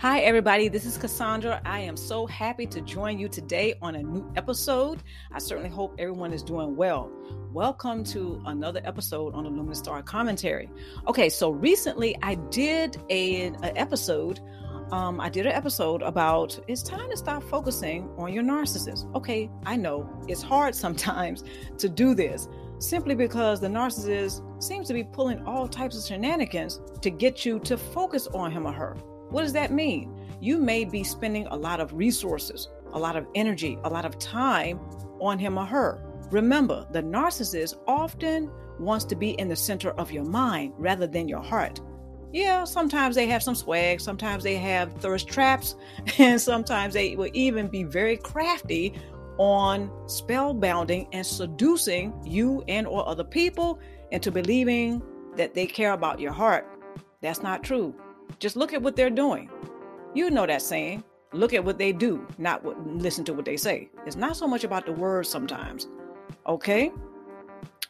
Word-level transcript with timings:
Hi, 0.00 0.20
everybody. 0.20 0.68
This 0.68 0.86
is 0.86 0.96
Cassandra. 0.96 1.60
I 1.66 1.80
am 1.80 1.94
so 1.94 2.24
happy 2.24 2.64
to 2.68 2.80
join 2.80 3.18
you 3.18 3.28
today 3.28 3.74
on 3.82 3.96
a 3.96 4.02
new 4.02 4.32
episode. 4.34 5.02
I 5.30 5.38
certainly 5.38 5.68
hope 5.68 5.94
everyone 5.98 6.32
is 6.32 6.42
doing 6.42 6.74
well. 6.74 7.12
Welcome 7.52 8.04
to 8.04 8.40
another 8.46 8.80
episode 8.84 9.34
on 9.34 9.44
the 9.44 9.50
Luminous 9.50 9.80
Star 9.80 10.02
Commentary. 10.02 10.70
Okay, 11.06 11.28
so 11.28 11.50
recently 11.50 12.16
I 12.22 12.36
did 12.36 12.96
a, 13.10 13.48
an 13.48 13.76
episode. 13.76 14.40
Um, 14.90 15.20
I 15.20 15.28
did 15.28 15.44
an 15.44 15.52
episode 15.52 16.00
about 16.00 16.58
it's 16.66 16.82
time 16.82 17.10
to 17.10 17.16
stop 17.18 17.42
focusing 17.42 18.08
on 18.16 18.32
your 18.32 18.42
narcissist. 18.42 19.14
Okay, 19.14 19.50
I 19.66 19.76
know 19.76 20.08
it's 20.26 20.40
hard 20.40 20.74
sometimes 20.86 21.44
to 21.76 21.90
do 21.90 22.14
this 22.14 22.48
simply 22.78 23.14
because 23.14 23.60
the 23.60 23.68
narcissist 23.68 24.62
seems 24.62 24.88
to 24.88 24.94
be 24.94 25.04
pulling 25.04 25.44
all 25.44 25.68
types 25.68 25.94
of 25.98 26.02
shenanigans 26.06 26.80
to 27.02 27.10
get 27.10 27.44
you 27.44 27.58
to 27.58 27.76
focus 27.76 28.28
on 28.28 28.50
him 28.50 28.66
or 28.66 28.72
her. 28.72 28.96
What 29.30 29.42
does 29.42 29.52
that 29.54 29.72
mean? 29.72 30.16
You 30.40 30.58
may 30.58 30.84
be 30.84 31.04
spending 31.04 31.46
a 31.46 31.56
lot 31.56 31.80
of 31.80 31.92
resources, 31.92 32.68
a 32.92 32.98
lot 32.98 33.16
of 33.16 33.26
energy, 33.34 33.78
a 33.84 33.90
lot 33.90 34.04
of 34.04 34.18
time 34.18 34.80
on 35.20 35.38
him 35.38 35.58
or 35.58 35.64
her. 35.64 36.02
Remember, 36.30 36.86
the 36.92 37.02
narcissist 37.02 37.76
often 37.86 38.50
wants 38.78 39.04
to 39.06 39.16
be 39.16 39.30
in 39.30 39.48
the 39.48 39.56
center 39.56 39.90
of 39.92 40.10
your 40.10 40.24
mind 40.24 40.72
rather 40.78 41.06
than 41.06 41.28
your 41.28 41.42
heart. 41.42 41.80
Yeah, 42.32 42.64
sometimes 42.64 43.16
they 43.16 43.26
have 43.26 43.42
some 43.42 43.56
swag, 43.56 44.00
sometimes 44.00 44.44
they 44.44 44.56
have 44.56 44.92
thirst 44.94 45.28
traps, 45.28 45.74
and 46.18 46.40
sometimes 46.40 46.94
they 46.94 47.16
will 47.16 47.30
even 47.34 47.68
be 47.68 47.82
very 47.82 48.16
crafty 48.16 48.94
on 49.38 49.88
spellbounding 50.06 51.08
and 51.12 51.26
seducing 51.26 52.12
you 52.24 52.62
and 52.68 52.86
or 52.86 53.08
other 53.08 53.24
people 53.24 53.80
into 54.10 54.30
believing 54.30 55.02
that 55.36 55.54
they 55.54 55.66
care 55.66 55.92
about 55.92 56.20
your 56.20 56.32
heart. 56.32 56.66
That's 57.20 57.42
not 57.42 57.62
true. 57.62 57.94
Just 58.40 58.56
look 58.56 58.72
at 58.72 58.80
what 58.80 58.96
they're 58.96 59.10
doing. 59.10 59.50
You 60.14 60.30
know 60.30 60.46
that 60.46 60.62
saying. 60.62 61.04
Look 61.32 61.52
at 61.52 61.62
what 61.62 61.78
they 61.78 61.92
do, 61.92 62.26
not 62.38 62.64
what, 62.64 62.84
listen 62.84 63.24
to 63.26 63.34
what 63.34 63.44
they 63.44 63.56
say. 63.56 63.90
It's 64.06 64.16
not 64.16 64.36
so 64.36 64.48
much 64.48 64.64
about 64.64 64.86
the 64.86 64.92
words 64.92 65.28
sometimes. 65.28 65.86
Okay? 66.46 66.90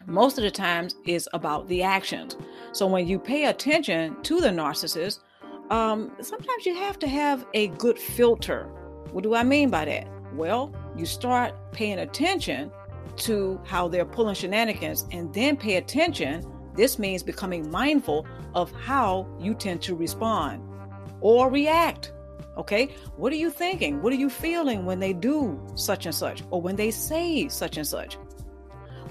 Most 0.06 0.36
of 0.36 0.44
the 0.44 0.50
times 0.50 0.96
it's 1.06 1.28
about 1.32 1.68
the 1.68 1.82
actions. 1.82 2.36
So 2.72 2.86
when 2.86 3.06
you 3.06 3.18
pay 3.18 3.46
attention 3.46 4.20
to 4.24 4.40
the 4.40 4.48
narcissist, 4.48 5.20
um, 5.70 6.10
sometimes 6.20 6.66
you 6.66 6.74
have 6.74 6.98
to 6.98 7.08
have 7.08 7.46
a 7.54 7.68
good 7.68 7.98
filter. 7.98 8.64
What 9.12 9.22
do 9.22 9.34
I 9.34 9.44
mean 9.44 9.70
by 9.70 9.84
that? 9.84 10.08
Well, 10.34 10.74
you 10.96 11.06
start 11.06 11.54
paying 11.72 12.00
attention 12.00 12.72
to 13.18 13.60
how 13.64 13.86
they're 13.86 14.04
pulling 14.04 14.34
shenanigans 14.34 15.06
and 15.12 15.32
then 15.32 15.56
pay 15.56 15.76
attention 15.76 16.44
this 16.74 16.98
means 16.98 17.22
becoming 17.22 17.70
mindful 17.70 18.26
of 18.54 18.72
how 18.72 19.26
you 19.38 19.54
tend 19.54 19.82
to 19.82 19.94
respond 19.94 20.62
or 21.20 21.50
react. 21.50 22.12
Okay, 22.56 22.94
what 23.16 23.32
are 23.32 23.36
you 23.36 23.50
thinking? 23.50 24.02
What 24.02 24.12
are 24.12 24.16
you 24.16 24.28
feeling 24.30 24.84
when 24.84 25.00
they 25.00 25.12
do 25.12 25.60
such 25.74 26.06
and 26.06 26.14
such 26.14 26.42
or 26.50 26.60
when 26.60 26.76
they 26.76 26.90
say 26.90 27.48
such 27.48 27.76
and 27.76 27.86
such? 27.86 28.18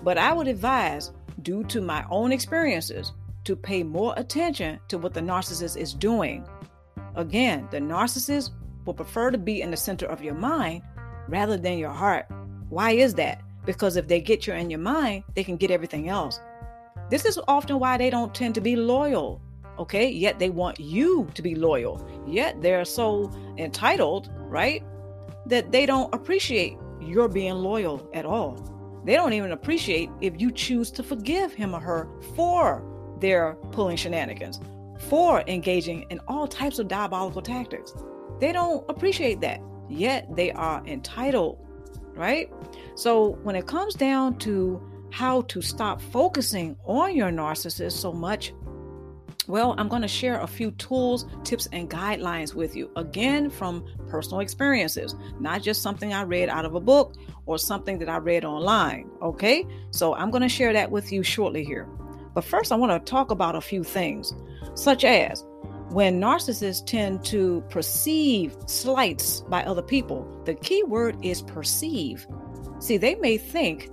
But 0.04 0.18
I 0.18 0.34
would 0.34 0.48
advise, 0.48 1.12
due 1.42 1.64
to 1.66 1.82
my 1.82 2.06
own 2.10 2.32
experiences, 2.32 3.12
to 3.46 3.56
pay 3.56 3.84
more 3.84 4.14
attention 4.18 4.80
to 4.90 4.98
what 4.98 5.14
the 5.14 5.22
narcissist 5.22 5.78
is 5.78 5.94
doing. 5.94 6.48
Again, 7.16 7.68
the 7.72 7.80
narcissist 7.80 8.52
will 8.86 8.94
prefer 8.94 9.32
to 9.32 9.38
be 9.38 9.62
in 9.62 9.72
the 9.72 9.78
center 9.78 10.06
of 10.06 10.22
your 10.22 10.36
mind 10.36 10.84
rather 11.28 11.58
than 11.58 11.78
your 11.78 11.92
heart. 11.92 12.28
Why 12.70 12.92
is 12.92 13.16
that? 13.16 13.42
Because 13.66 13.96
if 13.96 14.08
they 14.08 14.22
get 14.22 14.48
you 14.48 14.54
in 14.54 14.70
your 14.70 14.80
mind, 14.80 15.24
they 15.36 15.44
can 15.44 15.58
get 15.58 15.72
everything 15.72 16.10
else. 16.10 16.40
This 17.10 17.26
is 17.26 17.40
often 17.48 17.80
why 17.80 17.98
they 17.98 18.10
don't 18.10 18.34
tend 18.34 18.56
to 18.56 18.62
be 18.62 18.76
loyal, 18.76 19.42
okay? 19.80 20.10
Yet 20.10 20.38
they 20.38 20.50
want 20.50 20.80
you 20.80 21.28
to 21.34 21.42
be 21.42 21.56
loyal. 21.56 22.06
Yet 22.28 22.62
they're 22.62 22.86
so 22.86 23.32
entitled, 23.58 24.30
right? 24.38 24.84
That 25.48 25.72
they 25.72 25.86
don't 25.86 26.14
appreciate 26.14 26.78
your 27.02 27.28
being 27.28 27.56
loyal 27.56 28.08
at 28.14 28.26
all. 28.26 29.02
They 29.06 29.14
don't 29.14 29.34
even 29.34 29.54
appreciate 29.54 30.10
if 30.22 30.40
you 30.40 30.52
choose 30.52 30.92
to 30.92 31.04
forgive 31.04 31.54
him 31.54 31.74
or 31.74 31.80
her 31.80 32.08
for 32.36 32.84
their 33.20 33.56
pulling 33.72 33.98
shenanigans, 33.98 34.60
for 35.08 35.42
engaging 35.48 36.06
in 36.10 36.20
all 36.28 36.48
types 36.48 36.78
of 36.80 36.88
diabolical 36.88 37.42
tactics. 37.42 37.94
They 38.40 38.52
don't 38.52 38.86
appreciate 38.90 39.42
that. 39.42 39.62
Yet 39.90 40.36
they 40.36 40.52
are 40.52 40.86
entitled, 40.86 41.58
right? 42.14 42.52
So 42.96 43.40
when 43.44 43.56
it 43.56 43.66
comes 43.66 43.96
down 43.96 44.38
to 44.40 44.89
how 45.12 45.42
to 45.44 45.62
stop 45.62 46.02
focusing 46.02 46.76
on 46.86 47.16
your 47.16 47.30
narcissist 47.30 47.94
so 47.94 48.12
much, 48.12 48.54
well, 49.48 49.74
I'm 49.80 49.88
going 49.88 50.04
to 50.04 50.08
share 50.08 50.40
a 50.40 50.48
few 50.48 50.70
tools, 50.72 51.26
tips, 51.44 51.68
and 51.72 51.90
guidelines 51.90 52.54
with 52.54 52.76
you. 52.76 52.92
Again, 52.96 53.50
from 53.50 53.84
personal 54.08 54.42
experiences, 54.42 55.16
not 55.40 55.64
just 55.64 55.82
something 55.82 56.14
I 56.14 56.22
read 56.22 56.50
out 56.50 56.66
of 56.66 56.76
a 56.76 56.80
book 56.80 57.16
or 57.48 57.58
something 57.58 57.98
that 57.98 58.10
I 58.10 58.18
read 58.18 58.46
online. 58.46 59.10
Okay, 59.24 59.66
so 59.90 60.14
I'm 60.14 60.30
going 60.30 60.44
to 60.44 60.50
share 60.50 60.72
that 60.74 60.92
with 60.92 61.12
you 61.12 61.24
shortly 61.24 61.64
here. 61.64 61.88
But 62.36 62.44
first, 62.44 62.72
I 62.72 62.76
want 62.76 62.92
to 62.92 63.12
talk 63.12 63.32
about 63.32 63.56
a 63.56 63.62
few 63.62 63.84
things, 63.84 64.36
such 64.76 65.04
as 65.04 65.44
when 65.90 66.22
narcissists 66.22 66.86
tend 66.86 67.26
to 67.26 67.64
perceive 67.70 68.56
slights 68.68 69.42
by 69.42 69.64
other 69.64 69.82
people, 69.82 70.28
the 70.46 70.54
key 70.54 70.84
word 70.84 71.18
is 71.24 71.42
perceive. 71.42 72.28
See, 72.80 72.98
they 72.98 73.16
may 73.16 73.38
think 73.38 73.90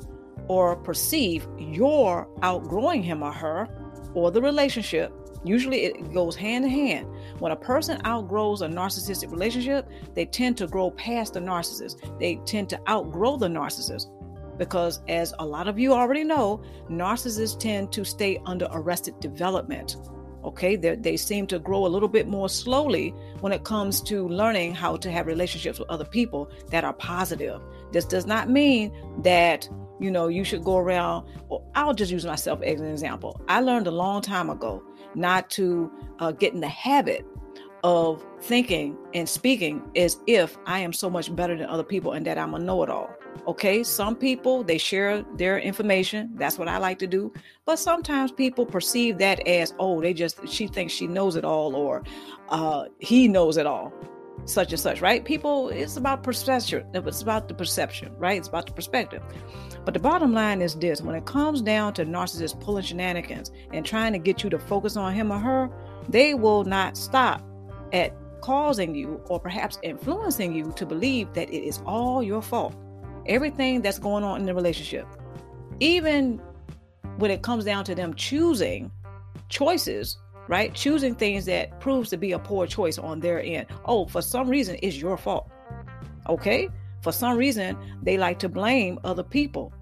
or 0.49 0.77
perceive 0.77 1.47
you're 1.59 2.29
outgrowing 2.43 3.03
him 3.03 3.23
or 3.23 3.33
her 3.33 3.69
or 4.15 4.31
the 4.31 4.41
relationship. 4.41 5.13
Usually 5.45 5.85
it 5.85 6.13
goes 6.13 6.35
hand 6.35 6.65
in 6.65 6.71
hand. 6.71 7.07
When 7.39 7.53
a 7.53 7.57
person 7.57 8.01
outgrows 8.05 8.63
a 8.63 8.67
narcissistic 8.67 9.31
relationship, 9.31 9.89
they 10.15 10.27
tend 10.27 10.57
to 10.59 10.67
grow 10.67 10.91
past 10.91 11.35
the 11.35 11.41
narcissist. 11.41 12.19
They 12.19 12.37
tend 12.47 12.69
to 12.71 12.81
outgrow 12.89 13.37
the 13.37 13.49
narcissist. 13.49 14.07
Because, 14.59 15.03
as 15.07 15.35
a 15.39 15.45
lot 15.45 15.69
of 15.69 15.79
you 15.79 15.93
already 15.93 16.25
know, 16.25 16.63
narcissists 16.91 17.59
tend 17.59 17.93
to 17.93 18.05
stay 18.05 18.41
under 18.47 18.67
arrested 18.73 19.21
development. 19.21 19.97
Okay, 20.45 20.77
They're, 20.77 20.97
they 20.97 21.17
seem 21.17 21.47
to 21.49 21.59
grow 21.59 21.87
a 21.87 21.89
little 21.89 22.09
bit 22.09 22.27
more 22.27 22.49
slowly 22.49 23.11
when 23.41 23.53
it 23.53 23.65
comes 23.65 24.01
to 24.03 24.29
learning 24.29 24.75
how 24.75 24.97
to 24.97 25.11
have 25.11 25.27
relationships 25.27 25.79
with 25.79 25.91
other 25.91 26.05
people 26.05 26.51
that 26.71 26.85
are 26.85 26.95
positive. 26.95 27.61
This 27.93 28.05
does 28.05 28.27
not 28.27 28.49
mean 28.49 28.93
that 29.23 29.69
you 30.01 30.11
know, 30.11 30.29
you 30.29 30.45
should 30.45 30.65
go 30.65 30.77
around. 30.77 31.27
Well, 31.49 31.67
I'll 31.75 31.95
just 31.95 32.13
use 32.13 32.27
myself 32.27 32.63
as 32.63 32.81
an 32.81 32.89
example. 32.89 33.41
I 33.49 33.61
learned 33.61 33.87
a 33.87 33.91
long 33.91 34.23
time 34.23 34.51
ago 34.51 34.83
not 35.15 35.51
to 35.51 35.91
uh, 36.19 36.33
get 36.33 36.53
in 36.53 36.61
the 36.61 36.69
habit 36.69 37.25
of 37.85 38.25
thinking 38.41 38.97
and 39.15 39.29
speaking 39.29 39.83
as 39.95 40.19
if 40.27 40.59
I 40.67 40.81
am 40.81 40.93
so 40.93 41.09
much 41.09 41.35
better 41.35 41.57
than 41.57 41.67
other 41.67 41.85
people 41.85 42.13
and 42.13 42.27
that 42.27 42.39
I'm 42.39 42.55
a 42.55 42.59
know 42.59 42.83
it 42.83 42.91
all. 42.91 43.11
Okay, 43.47 43.83
some 43.83 44.17
people 44.17 44.65
they 44.65 44.79
share 44.79 45.23
their 45.37 45.59
information. 45.59 46.31
That's 46.35 46.59
what 46.59 46.69
I 46.69 46.79
like 46.79 46.99
to 47.01 47.07
do. 47.07 47.33
But 47.65 47.79
sometimes 47.79 48.33
people 48.33 48.67
perceive 48.67 49.19
that 49.19 49.47
as, 49.47 49.75
oh, 49.79 50.01
they 50.01 50.15
just 50.15 50.49
she 50.49 50.67
thinks 50.67 50.95
she 50.95 51.07
knows 51.07 51.37
it 51.37 51.45
all, 51.45 51.77
or 51.77 52.03
uh, 52.49 52.87
he 52.99 53.29
knows 53.29 53.57
it 53.57 53.67
all 53.67 53.93
such 54.47 54.73
and 54.73 54.81
such, 54.81 55.01
right? 55.01 55.25
People, 55.25 55.69
it's 55.69 55.97
about 55.97 56.23
perception. 56.23 56.87
It's 56.95 57.23
about 57.23 57.49
the 57.49 57.55
perception, 57.55 58.15
right? 58.17 58.39
It's 58.39 58.49
about 58.49 58.67
the 58.67 58.73
perspective. 58.73 59.23
But 59.85 59.95
the 59.95 60.01
bottom 60.01 60.33
line 60.33 60.63
is 60.63 60.75
this 60.75 61.01
when 61.01 61.15
it 61.15 61.27
comes 61.27 61.63
down 61.63 61.95
to 61.95 62.05
narcissists 62.05 62.59
pulling 62.59 62.85
shenanigans 62.85 63.51
and 63.73 63.85
trying 63.85 64.13
to 64.13 64.19
get 64.19 64.43
you 64.43 64.51
to 64.51 64.59
focus 64.59 64.97
on 64.97 65.13
him 65.13 65.33
or 65.33 65.39
her, 65.39 65.71
they 66.09 66.35
will 66.35 66.65
not 66.65 66.97
stop 66.97 67.43
at 67.93 68.15
causing 68.41 68.95
you 68.95 69.21
or 69.29 69.41
perhaps 69.41 69.79
influencing 69.83 70.55
you 70.55 70.73
to 70.77 70.87
believe 70.87 71.33
that 71.35 71.49
it 71.51 71.67
is 71.67 71.81
all 71.85 72.23
your 72.23 72.41
fault. 72.41 72.75
Everything 73.27 73.83
that's 73.83 73.99
going 73.99 74.23
on 74.23 74.41
in 74.41 74.47
the 74.47 74.55
relationship. 74.55 75.07
Even 75.81 76.41
when 77.17 77.31
it 77.31 77.43
comes 77.43 77.65
down 77.65 77.85
to 77.85 77.95
them 77.95 78.15
choosing 78.15 78.91
choices 79.49 80.19
right? 80.49 80.73
Choosing 80.75 81.15
things 81.15 81.45
that 81.47 81.81
proves 81.81 82.11
to 82.11 82.17
be 82.17 82.33
a 82.33 82.39
poor 82.39 82.67
choice 82.67 82.99
on 82.99 83.21
their 83.21 83.43
end. 83.43 83.67
Oh, 83.85 84.07
for 84.07 84.23
some 84.23 84.49
reason, 84.49 84.77
it's 84.83 84.97
your 84.97 85.17
fault. 85.17 85.51
Okay? 86.29 86.69
For 87.03 87.13
some 87.13 87.37
reason, 87.37 87.77
they 88.03 88.19
like 88.19 88.39
to 88.41 88.49
blame 88.49 88.99
other 89.05 89.23
people. 89.23 89.73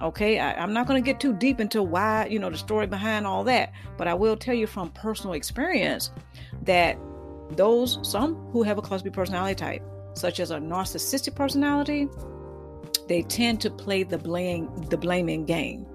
Okay, 0.00 0.38
I, 0.38 0.62
am 0.62 0.72
not 0.72 0.86
going 0.86 1.02
to 1.02 1.04
get 1.04 1.20
too 1.20 1.32
deep 1.32 1.60
into 1.60 1.82
why, 1.82 2.26
you 2.26 2.38
know, 2.38 2.50
the 2.50 2.58
story 2.58 2.86
behind 2.86 3.26
all 3.26 3.44
that, 3.44 3.72
but 3.96 4.08
I 4.08 4.14
will 4.14 4.36
tell 4.36 4.54
you 4.54 4.66
from 4.66 4.90
personal 4.90 5.34
experience 5.34 6.10
that 6.62 6.98
those, 7.50 7.98
some 8.02 8.34
who 8.50 8.62
have 8.64 8.76
a 8.76 8.82
cluster 8.82 9.10
personality 9.10 9.54
type, 9.54 9.82
such 10.14 10.40
as 10.40 10.50
a 10.50 10.58
narcissistic 10.58 11.34
personality, 11.34 12.08
they 13.08 13.22
tend 13.22 13.60
to 13.60 13.70
play 13.70 14.02
the 14.02 14.18
blame 14.18 14.68
the 14.88 14.96
blaming 14.96 15.44
game. 15.44 15.86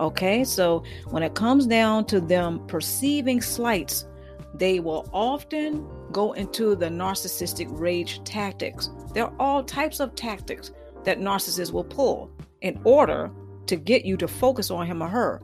Okay, 0.00 0.44
so 0.44 0.82
when 1.10 1.22
it 1.22 1.34
comes 1.34 1.66
down 1.66 2.06
to 2.06 2.22
them 2.22 2.66
perceiving 2.66 3.42
slights, 3.42 4.06
they 4.54 4.80
will 4.80 5.08
often 5.12 5.86
go 6.10 6.32
into 6.32 6.74
the 6.74 6.86
narcissistic 6.86 7.68
rage 7.70 8.24
tactics. 8.24 8.88
There 9.12 9.26
are 9.26 9.34
all 9.38 9.62
types 9.62 10.00
of 10.00 10.14
tactics 10.14 10.72
that 11.04 11.20
narcissists 11.20 11.70
will 11.70 11.84
pull 11.84 12.30
in 12.62 12.80
order 12.84 13.30
to 13.66 13.76
get 13.76 14.06
you 14.06 14.16
to 14.16 14.26
focus 14.26 14.70
on 14.70 14.86
him 14.86 15.02
or 15.02 15.08
her. 15.08 15.42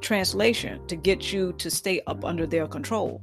Translation 0.00 0.86
to 0.86 0.96
get 0.96 1.30
you 1.30 1.52
to 1.58 1.70
stay 1.70 2.00
up 2.06 2.24
under 2.24 2.46
their 2.46 2.66
control. 2.66 3.22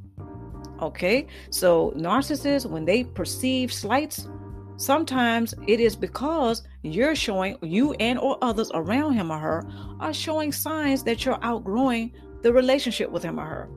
Okay, 0.79 1.25
so 1.49 1.91
narcissists, 1.97 2.69
when 2.69 2.85
they 2.85 3.03
perceive 3.03 3.73
slights, 3.73 4.29
sometimes 4.77 5.55
it 5.65 5.79
is 5.79 5.95
because 5.95 6.61
you're 6.93 7.15
showing, 7.15 7.57
you 7.61 7.93
and 7.93 8.19
or 8.19 8.37
others 8.41 8.71
around 8.73 9.13
him 9.13 9.31
or 9.31 9.39
her 9.39 9.63
are 9.99 10.13
showing 10.13 10.51
signs 10.51 11.03
that 11.03 11.25
you're 11.25 11.39
outgrowing 11.41 12.11
the 12.43 12.53
relationship 12.53 13.11
with 13.11 13.23
him 13.23 13.39
or 13.39 13.45
her. 13.45 13.69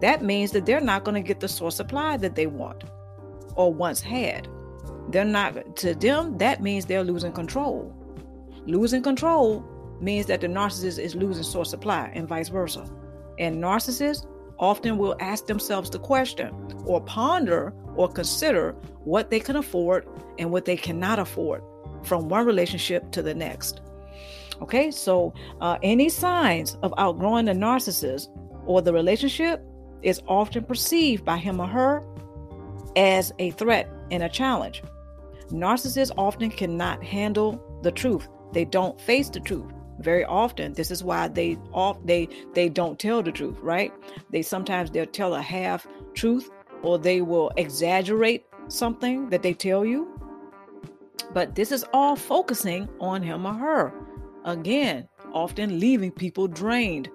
That 0.00 0.22
means 0.22 0.50
that 0.52 0.66
they're 0.66 0.80
not 0.80 1.04
going 1.04 1.14
to 1.14 1.26
get 1.26 1.40
the 1.40 1.48
source 1.48 1.76
supply 1.76 2.16
that 2.18 2.34
they 2.34 2.46
want 2.46 2.84
or 3.54 3.72
once 3.72 4.00
had. 4.00 4.48
They're 5.08 5.24
not, 5.24 5.76
to 5.76 5.94
them, 5.94 6.38
that 6.38 6.62
means 6.62 6.86
they're 6.86 7.04
losing 7.04 7.32
control. 7.32 7.94
Losing 8.66 9.02
control 9.02 9.64
means 10.00 10.26
that 10.26 10.40
the 10.40 10.48
narcissist 10.48 10.98
is 10.98 11.14
losing 11.14 11.44
source 11.44 11.70
supply 11.70 12.10
and 12.14 12.28
vice 12.28 12.48
versa. 12.48 12.86
And 13.38 13.62
narcissists 13.62 14.26
often 14.58 14.98
will 14.98 15.16
ask 15.20 15.46
themselves 15.46 15.90
the 15.90 15.98
question 15.98 16.54
or 16.84 17.00
ponder 17.02 17.72
or 17.96 18.08
consider 18.08 18.72
what 19.04 19.30
they 19.30 19.40
can 19.40 19.56
afford 19.56 20.06
and 20.38 20.50
what 20.50 20.64
they 20.64 20.76
cannot 20.76 21.18
afford 21.18 21.62
from 22.04 22.28
one 22.28 22.46
relationship 22.46 23.10
to 23.12 23.22
the 23.22 23.34
next. 23.34 23.80
Okay, 24.62 24.90
so 24.90 25.34
uh, 25.60 25.78
any 25.82 26.08
signs 26.08 26.76
of 26.82 26.94
outgrowing 26.96 27.46
the 27.46 27.52
narcissist 27.52 28.28
or 28.66 28.82
the 28.82 28.92
relationship 28.92 29.62
is 30.02 30.22
often 30.28 30.64
perceived 30.64 31.24
by 31.24 31.36
him 31.36 31.60
or 31.60 31.66
her 31.66 32.02
as 32.96 33.32
a 33.38 33.50
threat 33.52 33.90
and 34.10 34.22
a 34.22 34.28
challenge. 34.28 34.82
Narcissists 35.48 36.12
often 36.16 36.50
cannot 36.50 37.02
handle 37.02 37.60
the 37.82 37.90
truth. 37.90 38.28
They 38.52 38.64
don't 38.64 39.00
face 39.00 39.28
the 39.28 39.40
truth 39.40 39.72
very 39.98 40.24
often 40.24 40.72
this 40.72 40.90
is 40.90 41.04
why 41.04 41.28
they 41.28 41.56
off 41.72 41.98
they 42.04 42.28
they 42.54 42.68
don't 42.68 42.98
tell 42.98 43.22
the 43.22 43.30
truth 43.30 43.56
right 43.60 43.92
they 44.30 44.42
sometimes 44.42 44.90
they'll 44.90 45.06
tell 45.06 45.34
a 45.34 45.42
half 45.42 45.86
truth 46.14 46.50
or 46.82 46.98
they 46.98 47.20
will 47.20 47.50
exaggerate 47.56 48.44
something 48.68 49.28
that 49.30 49.42
they 49.42 49.54
tell 49.54 49.84
you 49.84 50.08
but 51.32 51.54
this 51.54 51.72
is 51.72 51.84
all 51.92 52.16
focusing 52.16 52.88
on 53.00 53.22
him 53.22 53.46
or 53.46 53.54
her 53.54 53.92
again 54.44 55.08
often 55.32 55.80
leaving 55.80 56.10
people 56.10 56.46
drained 56.46 57.10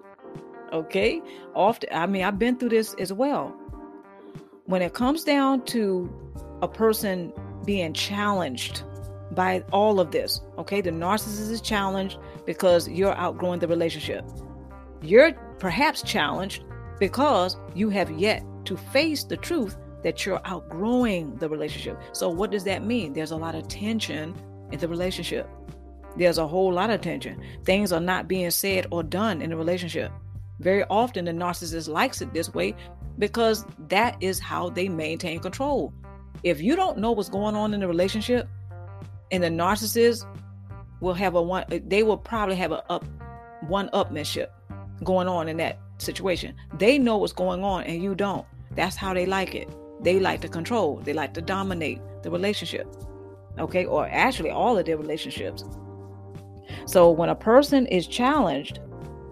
okay 0.74 1.22
often 1.56 1.90
i 1.92 2.06
mean 2.06 2.24
i've 2.24 2.40
been 2.40 2.58
through 2.58 2.70
this 2.70 2.94
as 2.96 3.14
well 3.14 3.56
when 4.66 4.82
it 4.82 4.94
comes 4.94 5.24
down 5.24 5.64
to 5.66 6.12
a 6.62 6.68
person 6.68 7.34
being 7.66 7.94
challenged 7.94 8.84
by 9.32 9.64
all 9.72 10.00
of 10.00 10.12
this. 10.12 10.42
Okay, 10.58 10.82
the 10.82 10.92
narcissist 10.92 11.52
is 11.52 11.62
challenged 11.62 12.18
because 12.46 12.88
you're 12.88 13.16
outgrowing 13.16 13.60
the 13.60 13.68
relationship. 13.68 14.26
You're 15.02 15.34
perhaps 15.60 16.02
challenged 16.02 16.64
because 17.00 17.58
you 17.76 17.90
have 17.90 18.12
yet 18.12 18.44
to 18.66 18.76
face 18.76 19.24
the 19.24 19.38
truth 19.38 19.78
that 20.04 20.26
you're 20.26 20.42
outgrowing 20.46 21.36
the 21.38 21.50
relationship. 21.50 22.00
So, 22.14 22.30
what 22.30 22.52
does 22.52 22.64
that 22.66 22.84
mean? 22.84 23.14
There's 23.14 23.32
a 23.32 23.38
lot 23.38 23.56
of 23.56 23.68
tension 23.68 24.36
in 24.72 24.80
the 24.80 24.88
relationship. 24.88 25.50
There's 26.18 26.38
a 26.38 26.48
whole 26.48 26.74
lot 26.74 26.90
of 26.90 27.02
tension. 27.02 27.42
Things 27.64 27.92
are 27.92 28.00
not 28.00 28.28
being 28.28 28.52
said 28.52 28.88
or 28.92 29.04
done 29.04 29.42
in 29.42 29.50
the 29.50 29.58
relationship. 29.58 30.12
Very 30.60 30.84
often, 30.86 31.26
the 31.26 31.32
narcissist 31.32 31.88
likes 31.88 32.22
it 32.22 32.34
this 32.34 32.54
way 32.54 32.76
because 33.18 33.66
that 33.88 34.18
is 34.22 34.40
how 34.40 34.70
they 34.70 34.90
maintain 34.90 35.40
control. 35.40 35.94
If 36.44 36.62
you 36.62 36.76
don't 36.76 36.98
know 36.98 37.12
what's 37.12 37.30
going 37.30 37.56
on 37.56 37.74
in 37.74 37.82
the 37.82 37.88
relationship, 37.88 38.48
and 39.32 39.44
the 39.44 39.48
narcissist 39.48 40.26
will 41.02 41.14
have 41.14 41.36
a 41.36 41.42
one 41.42 41.66
they 41.88 42.04
will 42.04 42.18
probably 42.18 42.56
have 42.56 42.72
a 42.72 42.84
up 42.92 43.06
one 43.68 43.90
upmanship 43.90 44.48
going 45.04 45.28
on 45.28 45.48
in 45.48 45.58
that 45.58 45.80
situation 45.98 46.56
they 46.78 46.98
know 46.98 47.18
what's 47.18 47.34
going 47.34 47.64
on 47.64 47.84
and 47.84 48.02
you 48.04 48.16
don't 48.16 48.46
that's 48.76 48.96
how 48.96 49.14
they 49.14 49.26
like 49.26 49.56
it 49.56 49.70
they 50.02 50.20
like 50.20 50.42
to 50.42 50.48
control 50.48 50.98
they 50.98 51.14
like 51.14 51.34
to 51.34 51.42
dominate 51.42 52.00
the 52.24 52.32
relationship 52.32 52.88
okay 53.58 53.86
or 53.86 54.08
actually 54.08 54.50
all 54.50 54.78
of 54.78 54.86
their 54.86 54.98
relationships 54.98 55.64
so 56.86 57.10
when 57.10 57.30
a 57.30 57.36
person 57.36 57.86
is 57.88 58.08
challenged 58.08 58.80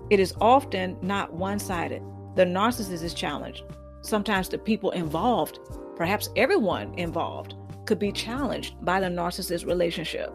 it 0.09 0.19
is 0.19 0.33
often 0.41 0.97
not 1.01 1.33
one-sided 1.33 2.01
the 2.35 2.45
narcissist 2.45 3.03
is 3.03 3.13
challenged 3.13 3.63
sometimes 4.01 4.49
the 4.49 4.57
people 4.57 4.91
involved 4.91 5.59
perhaps 5.95 6.29
everyone 6.35 6.93
involved 6.95 7.55
could 7.87 7.97
be 7.97 8.11
challenged 8.11 8.75
by 8.85 8.99
the 8.99 9.07
narcissist 9.07 9.65
relationship. 9.65 10.31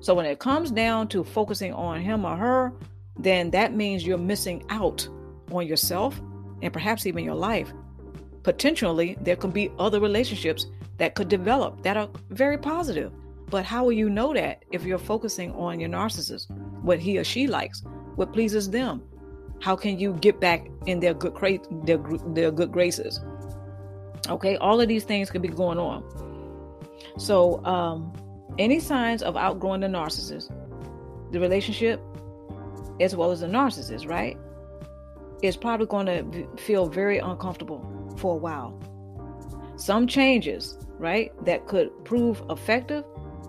So 0.00 0.14
when 0.14 0.26
it 0.26 0.40
comes 0.40 0.72
down 0.72 1.06
to 1.08 1.22
focusing 1.22 1.72
on 1.72 2.00
him 2.00 2.24
or 2.24 2.36
her, 2.36 2.72
then 3.16 3.50
that 3.50 3.74
means 3.74 4.04
you're 4.04 4.18
missing 4.18 4.64
out 4.68 5.06
on 5.52 5.66
yourself 5.66 6.20
and 6.62 6.72
perhaps 6.72 7.06
even 7.06 7.22
your 7.22 7.36
life. 7.36 7.72
Potentially, 8.42 9.16
there 9.20 9.36
could 9.36 9.52
be 9.52 9.70
other 9.78 10.00
relationships 10.00 10.66
that 10.98 11.14
could 11.14 11.28
develop 11.28 11.82
that 11.82 11.96
are 11.96 12.08
very 12.30 12.58
positive. 12.58 13.12
But 13.50 13.64
how 13.64 13.84
will 13.84 13.92
you 13.92 14.08
know 14.08 14.32
that 14.34 14.64
if 14.72 14.84
you're 14.84 14.98
focusing 14.98 15.52
on 15.52 15.78
your 15.78 15.90
narcissist, 15.90 16.50
what 16.82 16.98
he 16.98 17.18
or 17.18 17.24
she 17.24 17.46
likes, 17.46 17.82
what 18.16 18.32
pleases 18.32 18.70
them? 18.70 19.02
How 19.60 19.76
can 19.76 19.98
you 19.98 20.14
get 20.14 20.40
back 20.40 20.66
in 20.86 21.00
their 21.00 21.14
good 21.14 21.34
cra- 21.34 21.58
their, 21.84 21.98
their 22.28 22.50
good 22.50 22.72
graces? 22.72 23.20
Okay, 24.28 24.56
all 24.56 24.80
of 24.80 24.88
these 24.88 25.04
things 25.04 25.30
could 25.30 25.42
be 25.42 25.48
going 25.48 25.78
on. 25.78 26.02
So, 27.18 27.64
um, 27.64 28.12
any 28.58 28.80
signs 28.80 29.22
of 29.22 29.36
outgrowing 29.36 29.80
the 29.80 29.86
narcissist, 29.86 30.50
the 31.30 31.40
relationship, 31.40 32.00
as 33.00 33.14
well 33.14 33.30
as 33.30 33.40
the 33.40 33.46
narcissist, 33.46 34.08
right, 34.08 34.36
is 35.42 35.56
probably 35.56 35.86
going 35.86 36.06
to 36.06 36.48
feel 36.56 36.86
very 36.86 37.18
uncomfortable 37.18 38.01
for 38.18 38.34
a 38.34 38.38
while. 38.38 38.78
Some 39.76 40.06
changes, 40.06 40.78
right, 40.98 41.32
that 41.44 41.66
could 41.66 42.04
prove 42.04 42.42
effective 42.50 43.04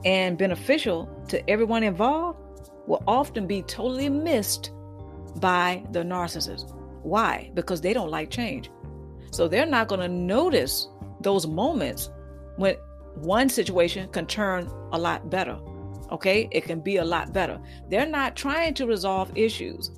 and 0.05 0.37
beneficial 0.37 1.09
to 1.29 1.49
everyone 1.49 1.83
involved 1.83 2.39
will 2.87 3.03
often 3.07 3.47
be 3.47 3.61
totally 3.63 4.09
missed 4.09 4.71
by 5.37 5.83
the 5.91 5.99
narcissist. 5.99 6.73
Why? 7.03 7.51
Because 7.53 7.81
they 7.81 7.93
don't 7.93 8.09
like 8.09 8.29
change. 8.29 8.69
So 9.31 9.47
they're 9.47 9.65
not 9.65 9.87
going 9.87 10.01
to 10.01 10.07
notice 10.07 10.87
those 11.21 11.47
moments 11.47 12.09
when 12.57 12.75
one 13.15 13.49
situation 13.49 14.09
can 14.09 14.25
turn 14.25 14.67
a 14.91 14.97
lot 14.97 15.29
better. 15.29 15.59
Okay, 16.11 16.47
it 16.51 16.65
can 16.65 16.81
be 16.81 16.97
a 16.97 17.05
lot 17.05 17.33
better. 17.33 17.59
They're 17.89 18.05
not 18.05 18.35
trying 18.35 18.73
to 18.75 18.85
resolve 18.85 19.31
issues. 19.35 19.91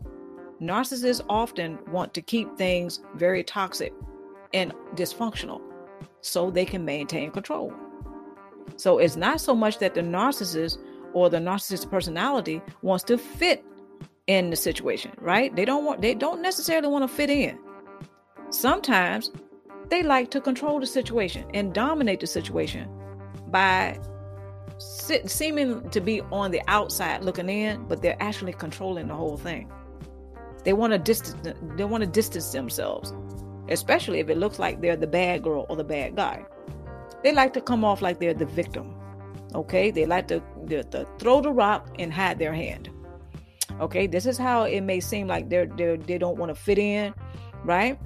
Narcissists 0.61 1.23
often 1.27 1.79
want 1.91 2.13
to 2.13 2.21
keep 2.21 2.55
things 2.57 3.01
very 3.15 3.43
toxic 3.43 3.93
and 4.53 4.73
dysfunctional 4.95 5.61
so 6.21 6.49
they 6.49 6.65
can 6.65 6.85
maintain 6.85 7.31
control. 7.31 7.73
So 8.77 8.97
it's 8.97 9.15
not 9.15 9.41
so 9.41 9.55
much 9.55 9.79
that 9.79 9.93
the 9.93 10.01
narcissist 10.01 10.77
or 11.13 11.29
the 11.29 11.37
narcissist 11.37 11.89
personality 11.89 12.61
wants 12.81 13.03
to 13.05 13.17
fit 13.17 13.63
in 14.27 14.49
the 14.49 14.55
situation, 14.55 15.11
right? 15.19 15.55
They 15.55 15.65
don't 15.65 15.85
want 15.85 16.01
they 16.01 16.13
don't 16.13 16.41
necessarily 16.41 16.87
want 16.87 17.03
to 17.03 17.07
fit 17.07 17.29
in. 17.29 17.57
Sometimes 18.49 19.31
they 19.89 20.03
like 20.03 20.31
to 20.31 20.41
control 20.41 20.79
the 20.79 20.87
situation 20.87 21.45
and 21.53 21.73
dominate 21.73 22.19
the 22.19 22.27
situation 22.27 22.89
by 23.47 23.99
sit, 24.77 25.29
seeming 25.29 25.89
to 25.91 26.01
be 26.01 26.21
on 26.31 26.51
the 26.51 26.61
outside 26.67 27.23
looking 27.23 27.49
in, 27.49 27.85
but 27.87 28.01
they're 28.01 28.21
actually 28.21 28.53
controlling 28.53 29.07
the 29.07 29.15
whole 29.15 29.37
thing. 29.37 29.71
They 30.63 30.73
want 30.73 30.93
to 30.93 30.99
distance 30.99 31.53
they 31.75 31.85
want 31.85 32.03
to 32.03 32.09
distance 32.09 32.51
themselves, 32.51 33.13
especially 33.69 34.19
if 34.19 34.29
it 34.29 34.37
looks 34.37 34.59
like 34.59 34.81
they're 34.81 34.95
the 34.95 35.07
bad 35.07 35.43
girl 35.43 35.65
or 35.69 35.75
the 35.75 35.83
bad 35.83 36.15
guy. 36.15 36.45
They 37.23 37.31
like 37.31 37.53
to 37.53 37.61
come 37.61 37.83
off 37.83 38.01
like 38.01 38.19
they're 38.19 38.33
the 38.33 38.45
victim. 38.45 38.95
Okay, 39.53 39.89
they 39.89 40.05
like 40.05 40.27
to, 40.27 40.41
to, 40.69 40.83
to 40.83 41.07
throw 41.17 41.41
the 41.41 41.51
rock 41.51 41.95
and 41.97 42.13
hide 42.13 42.39
their 42.39 42.53
hand. 42.53 42.89
Okay, 43.79 44.07
this 44.07 44.25
is 44.25 44.37
how 44.37 44.63
it 44.63 44.81
may 44.81 44.99
seem 44.99 45.27
like 45.27 45.49
they're, 45.49 45.65
they're 45.65 45.97
they 45.97 46.17
don't 46.17 46.37
want 46.37 46.49
to 46.49 46.55
fit 46.55 46.77
in, 46.77 47.13
right? 47.63 47.99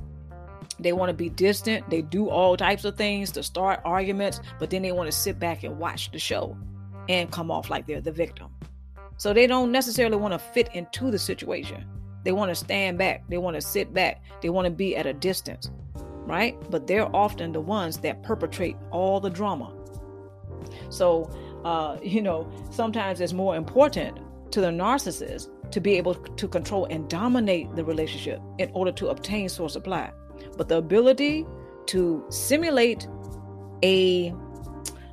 They 0.79 0.93
want 0.93 1.09
to 1.09 1.13
be 1.13 1.29
distant. 1.29 1.89
They 1.89 2.01
do 2.01 2.29
all 2.29 2.55
types 2.55 2.85
of 2.85 2.95
things 2.95 3.31
to 3.33 3.43
start 3.43 3.81
arguments, 3.83 4.39
but 4.59 4.69
then 4.69 4.81
they 4.81 4.91
want 4.91 5.07
to 5.07 5.11
sit 5.11 5.37
back 5.39 5.63
and 5.63 5.77
watch 5.77 6.11
the 6.11 6.19
show 6.19 6.57
and 7.09 7.31
come 7.31 7.51
off 7.51 7.69
like 7.69 7.85
they're 7.85 8.01
the 8.01 8.11
victim. 8.11 8.49
So 9.17 9.33
they 9.33 9.47
don't 9.47 9.71
necessarily 9.71 10.15
want 10.15 10.33
to 10.33 10.39
fit 10.39 10.69
into 10.73 11.11
the 11.11 11.19
situation. 11.19 11.85
They 12.29 12.33
want 12.33 12.49
to 12.49 12.55
stand 12.55 12.99
back. 12.99 13.23
They 13.27 13.39
want 13.39 13.55
to 13.55 13.61
sit 13.61 13.91
back. 13.91 14.21
They 14.43 14.49
want 14.49 14.65
to 14.65 14.69
be 14.69 14.95
at 14.95 15.07
a 15.07 15.13
distance, 15.13 15.71
right? 16.27 16.55
But 16.69 16.85
they're 16.85 17.09
often 17.15 17.53
the 17.53 17.59
ones 17.59 17.97
that 18.01 18.21
perpetrate 18.21 18.77
all 18.91 19.19
the 19.19 19.31
drama. 19.31 19.73
So, 20.91 21.31
uh, 21.65 21.97
you 22.03 22.21
know, 22.21 22.47
sometimes 22.69 23.19
it's 23.19 23.33
more 23.33 23.55
important 23.55 24.19
to 24.51 24.61
the 24.61 24.67
narcissist 24.67 25.49
to 25.71 25.81
be 25.81 25.95
able 25.95 26.13
to 26.13 26.47
control 26.47 26.85
and 26.91 27.09
dominate 27.09 27.75
the 27.75 27.83
relationship 27.83 28.39
in 28.59 28.69
order 28.75 28.91
to 28.91 29.07
obtain 29.07 29.49
source 29.49 29.73
supply 29.73 30.11
but 30.55 30.69
the 30.69 30.77
ability 30.77 31.47
to 31.87 32.23
simulate 32.29 33.07
a 33.83 34.31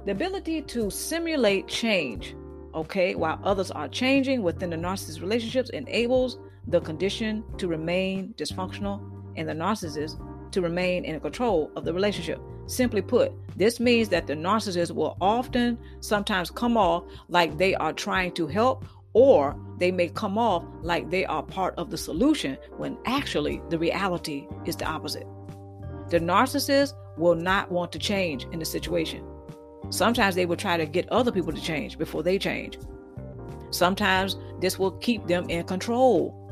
the 0.05 0.13
ability 0.13 0.61
to 0.61 0.91
simulate 0.91 1.67
change 1.67 2.35
okay 2.75 3.15
while 3.15 3.39
others 3.43 3.71
are 3.71 3.89
changing 3.89 4.43
within 4.43 4.69
the 4.71 4.77
narcissist 4.77 5.23
relationships 5.23 5.71
enables 5.71 6.39
the 6.67 6.81
condition 6.81 7.45
to 7.59 7.69
remain 7.69 8.35
dysfunctional 8.37 9.01
and 9.37 9.49
the 9.49 9.53
narcissist 9.53 10.21
to 10.53 10.61
remain 10.61 11.05
in 11.05 11.21
control 11.21 11.71
of 11.77 11.85
the 11.85 11.93
relationship. 11.93 12.41
Simply 12.67 13.03
put, 13.03 13.33
this 13.57 13.79
means 13.79 14.09
that 14.09 14.27
the 14.27 14.35
narcissist 14.35 14.91
will 14.91 15.17
often 15.21 15.79
sometimes 16.01 16.51
come 16.51 16.77
off 16.77 17.05
like 17.29 17.57
they 17.59 17.75
are 17.75 17.93
trying 17.93 18.33
to 18.33 18.47
help, 18.47 18.85
or 19.13 19.57
they 19.79 19.93
may 19.93 20.09
come 20.09 20.37
off 20.37 20.65
like 20.83 21.11
they 21.11 21.25
are 21.27 21.43
part 21.43 21.75
of 21.77 21.91
the 21.91 21.99
solution 21.99 22.57
when 22.77 22.99
actually 23.07 23.63
the 23.71 23.79
reality 23.79 24.47
is 24.65 24.77
the 24.77 24.85
opposite. 24.85 25.27
The 26.11 26.21
narcissist 26.21 26.95
will 27.17 27.35
not 27.35 27.71
want 27.71 27.93
to 27.93 27.99
change 27.99 28.47
in 28.53 28.59
the 28.59 28.65
situation. 28.65 29.25
Sometimes 29.91 30.35
they 30.35 30.47
will 30.47 30.57
try 30.57 30.77
to 30.77 30.87
get 30.87 31.09
other 31.11 31.31
people 31.31 31.53
to 31.53 31.61
change 31.61 31.99
before 31.99 32.23
they 32.23 32.39
change. 32.39 32.79
Sometimes 33.71 34.37
this 34.61 34.79
will 34.79 34.93
keep 34.93 35.27
them 35.27 35.49
in 35.49 35.65
control. 35.65 36.46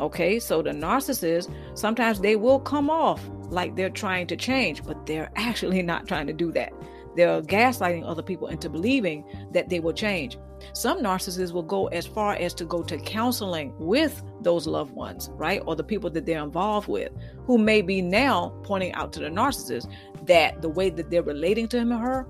Okay, 0.00 0.38
so 0.38 0.62
the 0.62 0.70
narcissist, 0.70 1.52
sometimes 1.74 2.20
they 2.20 2.36
will 2.36 2.60
come 2.60 2.90
off 2.90 3.20
like 3.50 3.76
they're 3.76 3.90
trying 3.90 4.26
to 4.28 4.36
change, 4.36 4.82
but 4.84 5.06
they're 5.06 5.30
actually 5.36 5.82
not 5.82 6.08
trying 6.08 6.26
to 6.26 6.32
do 6.32 6.50
that. 6.52 6.72
They're 7.14 7.42
gaslighting 7.42 8.08
other 8.08 8.22
people 8.22 8.48
into 8.48 8.70
believing 8.70 9.24
that 9.52 9.68
they 9.68 9.80
will 9.80 9.92
change. 9.92 10.38
Some 10.72 11.02
narcissists 11.02 11.52
will 11.52 11.62
go 11.62 11.88
as 11.88 12.06
far 12.06 12.34
as 12.34 12.54
to 12.54 12.64
go 12.64 12.82
to 12.84 12.96
counseling 12.96 13.74
with 13.78 14.22
those 14.40 14.66
loved 14.66 14.92
ones, 14.92 15.28
right? 15.34 15.60
Or 15.66 15.76
the 15.76 15.84
people 15.84 16.08
that 16.10 16.24
they're 16.24 16.42
involved 16.42 16.88
with, 16.88 17.12
who 17.44 17.58
may 17.58 17.82
be 17.82 18.00
now 18.00 18.54
pointing 18.62 18.92
out 18.94 19.12
to 19.14 19.20
the 19.20 19.28
narcissist 19.28 19.92
that 20.26 20.62
the 20.62 20.68
way 20.68 20.88
that 20.88 21.10
they're 21.10 21.22
relating 21.22 21.68
to 21.68 21.78
him 21.78 21.92
or 21.92 21.98
her 21.98 22.26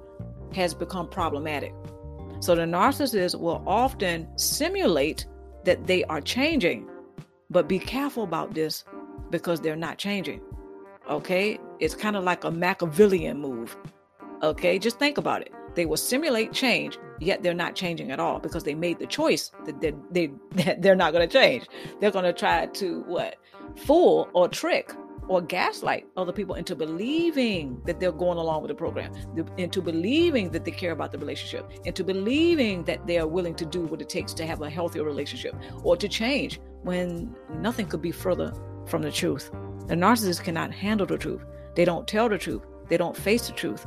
has 0.55 0.75
become 0.75 1.09
problematic. 1.09 1.73
So 2.41 2.55
the 2.57 2.63
narcissist 2.63 3.39
will 3.39 3.63
often 3.67 4.27
simulate 4.37 5.27
that 5.65 5.87
they 5.87 6.03
are 6.05 6.21
changing, 6.21 6.89
but 7.53 7.69
be 7.69 7.79
careful 7.79 8.25
about 8.25 8.55
this 8.55 8.85
because 9.31 9.61
they're 9.61 9.77
not 9.77 9.99
changing. 9.99 10.41
Okay? 11.09 11.59
It's 11.79 11.95
kind 11.95 12.17
of 12.17 12.25
like 12.25 12.45
a 12.45 12.51
Machiavellian 12.51 13.39
move. 13.39 13.77
Okay? 14.43 14.79
Just 14.79 14.99
think 14.99 15.19
about 15.19 15.43
it. 15.43 15.53
They 15.75 15.87
will 15.87 15.97
simulate 15.97 16.53
change, 16.53 16.99
yet 17.19 17.43
they're 17.43 17.55
not 17.55 17.75
changing 17.75 18.11
at 18.11 18.21
all 18.21 18.39
because 18.39 18.65
they 18.65 18.75
made 18.75 18.99
the 18.99 19.07
choice 19.07 19.53
that 19.65 19.81
they, 19.81 20.31
that 20.53 20.83
they're 20.83 20.97
not 20.97 21.13
going 21.13 21.27
to 21.27 21.33
change. 21.33 21.67
They're 22.01 22.11
going 22.11 22.25
to 22.25 22.33
try 22.33 22.67
to 22.67 23.03
what? 23.03 23.37
Fool 23.77 24.29
or 24.35 24.49
trick 24.49 24.93
or 25.33 25.41
gaslight 25.41 26.07
other 26.19 26.31
people 26.31 26.57
into 26.57 26.77
believing 26.77 27.81
that 27.87 27.99
they're 27.99 28.13
going 28.13 28.37
along 28.37 28.61
with 28.61 28.69
the 28.69 28.75
program, 28.75 29.11
into 29.57 29.81
believing 29.81 30.51
that 30.51 30.67
they 30.67 30.71
care 30.71 30.93
about 30.93 31.11
the 31.11 31.17
relationship, 31.17 31.71
into 31.87 32.05
believing 32.05 32.85
that 32.85 33.07
they 33.07 33.19
are 33.19 33.27
willing 33.27 33.55
to 33.55 33.65
do 33.65 33.81
what 33.87 34.03
it 34.03 34.11
takes 34.11 34.35
to 34.35 34.45
have 34.45 34.61
a 34.61 34.69
healthier 34.69 35.05
relationship 35.05 35.55
or 35.85 35.97
to 35.97 36.07
change 36.07 36.61
when 36.83 37.35
nothing 37.55 37.87
could 37.87 38.03
be 38.03 38.13
further 38.13 38.53
from 38.87 39.01
the 39.01 39.11
truth. 39.11 39.51
The 39.87 39.95
narcissist 39.95 40.45
cannot 40.45 40.71
handle 40.71 41.07
the 41.07 41.17
truth. 41.17 41.43
They 41.77 41.87
don't 41.87 42.07
tell 42.07 42.29
the 42.29 42.37
truth. 42.37 42.63
They 42.89 42.99
don't 42.99 43.17
face 43.17 43.47
the 43.47 43.55
truth. 43.55 43.87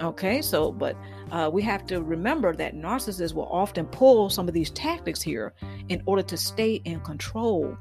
Okay, 0.00 0.42
so, 0.42 0.72
but 0.72 0.96
uh, 1.30 1.48
we 1.52 1.62
have 1.62 1.86
to 1.86 2.02
remember 2.02 2.56
that 2.56 2.74
narcissists 2.74 3.32
will 3.32 3.46
often 3.46 3.86
pull 3.86 4.28
some 4.28 4.48
of 4.48 4.54
these 4.54 4.70
tactics 4.70 5.22
here 5.22 5.54
in 5.88 6.02
order 6.06 6.22
to 6.22 6.36
stay 6.36 6.74
in 6.84 6.98
control 7.00 7.78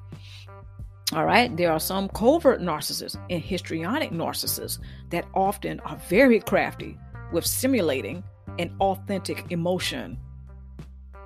all 1.16 1.26
right, 1.26 1.56
there 1.56 1.72
are 1.72 1.80
some 1.80 2.10
covert 2.10 2.60
narcissists 2.60 3.16
and 3.30 3.42
histrionic 3.42 4.12
narcissists 4.12 4.80
that 5.12 5.26
often 5.36 5.80
are 5.82 5.98
very 6.10 6.40
crafty 6.40 6.98
with 7.32 7.46
simulating 7.46 8.24
an 8.58 8.76
authentic 8.80 9.52
emotion. 9.52 10.18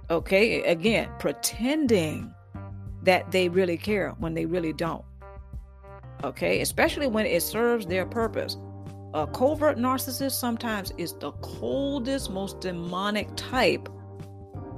Okay, 0.09 0.61
again, 0.63 1.09
pretending 1.19 2.33
that 3.03 3.31
they 3.31 3.47
really 3.47 3.77
care 3.77 4.13
when 4.19 4.33
they 4.33 4.45
really 4.45 4.73
don't. 4.73 5.05
Okay, 6.23 6.59
especially 6.61 7.07
when 7.07 7.25
it 7.25 7.41
serves 7.41 7.85
their 7.85 8.05
purpose. 8.05 8.57
A 9.13 9.25
covert 9.25 9.77
narcissist 9.77 10.33
sometimes 10.33 10.91
is 10.97 11.13
the 11.13 11.31
coldest, 11.31 12.29
most 12.29 12.59
demonic 12.59 13.29
type 13.37 13.87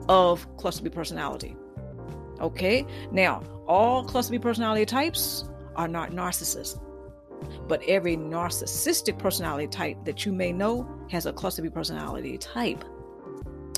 of 0.08 0.46
cluster 0.58 0.84
B 0.84 0.90
personality. 0.90 1.56
Okay, 2.42 2.86
now 3.12 3.44
all 3.68 4.04
cluster 4.04 4.32
B 4.32 4.40
personality 4.40 4.86
types 4.86 5.46
are 5.76 5.88
not 5.88 6.12
narcissists, 6.12 6.80
but 7.68 7.82
every 7.88 8.16
narcissistic 8.18 9.18
personality 9.20 9.68
type 9.68 9.98
that 10.06 10.26
you 10.26 10.32
may 10.32 10.52
know 10.52 10.88
has 11.12 11.26
a 11.26 11.34
cluster 11.34 11.62
B 11.62 11.70
personality 11.70 12.38
type. 12.38 12.84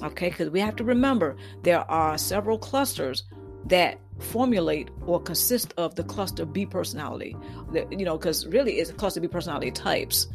Okay, 0.04 0.30
because 0.30 0.50
we 0.50 0.60
have 0.60 0.76
to 0.78 0.84
remember 0.84 1.36
there 1.64 1.90
are 1.92 2.18
several 2.18 2.58
clusters 2.58 3.24
that 3.66 4.00
formulate 4.20 4.90
or 5.06 5.22
consist 5.22 5.74
of 5.78 5.96
the 5.96 6.04
cluster 6.04 6.46
B 6.46 6.66
personality. 6.66 7.36
You 7.74 8.06
know, 8.06 8.18
because 8.18 8.48
really 8.48 8.74
it's 8.74 8.92
cluster 8.92 9.20
B 9.20 9.28
personality 9.28 9.72
types. 9.72 10.28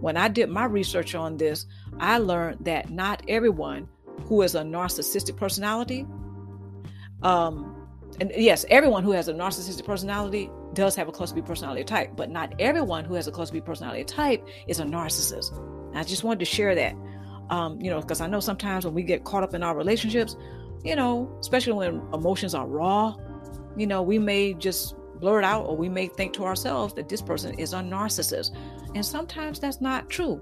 When 0.00 0.16
I 0.16 0.28
did 0.28 0.50
my 0.50 0.64
research 0.64 1.14
on 1.14 1.36
this, 1.36 1.66
I 2.00 2.18
learned 2.18 2.64
that 2.64 2.90
not 2.90 3.22
everyone 3.28 3.88
who 4.26 4.42
is 4.42 4.56
a 4.56 4.62
narcissistic 4.62 5.36
personality 5.36 6.06
um, 7.22 7.71
and 8.20 8.32
yes, 8.36 8.64
everyone 8.68 9.04
who 9.04 9.12
has 9.12 9.28
a 9.28 9.34
narcissistic 9.34 9.84
personality 9.84 10.50
does 10.74 10.94
have 10.96 11.08
a 11.08 11.12
cluster 11.12 11.34
B 11.34 11.42
personality 11.42 11.84
type, 11.84 12.10
but 12.16 12.30
not 12.30 12.54
everyone 12.58 13.04
who 13.04 13.14
has 13.14 13.26
a 13.26 13.32
cluster 13.32 13.54
B 13.54 13.60
personality 13.60 14.04
type 14.04 14.46
is 14.66 14.80
a 14.80 14.84
narcissist. 14.84 15.56
And 15.88 15.98
I 15.98 16.02
just 16.02 16.24
wanted 16.24 16.40
to 16.40 16.44
share 16.44 16.74
that, 16.74 16.94
um, 17.50 17.80
you 17.80 17.90
know, 17.90 18.00
because 18.00 18.20
I 18.20 18.26
know 18.26 18.40
sometimes 18.40 18.84
when 18.84 18.94
we 18.94 19.02
get 19.02 19.24
caught 19.24 19.42
up 19.42 19.54
in 19.54 19.62
our 19.62 19.76
relationships, 19.76 20.36
you 20.84 20.96
know, 20.96 21.34
especially 21.40 21.72
when 21.74 22.02
emotions 22.12 22.54
are 22.54 22.66
raw, 22.66 23.14
you 23.76 23.86
know, 23.86 24.02
we 24.02 24.18
may 24.18 24.54
just 24.54 24.94
blur 25.20 25.38
it 25.38 25.44
out 25.44 25.64
or 25.66 25.76
we 25.76 25.88
may 25.88 26.08
think 26.08 26.32
to 26.34 26.44
ourselves 26.44 26.94
that 26.94 27.08
this 27.08 27.22
person 27.22 27.54
is 27.58 27.72
a 27.72 27.78
narcissist. 27.78 28.56
And 28.94 29.04
sometimes 29.04 29.60
that's 29.60 29.80
not 29.80 30.10
true. 30.10 30.40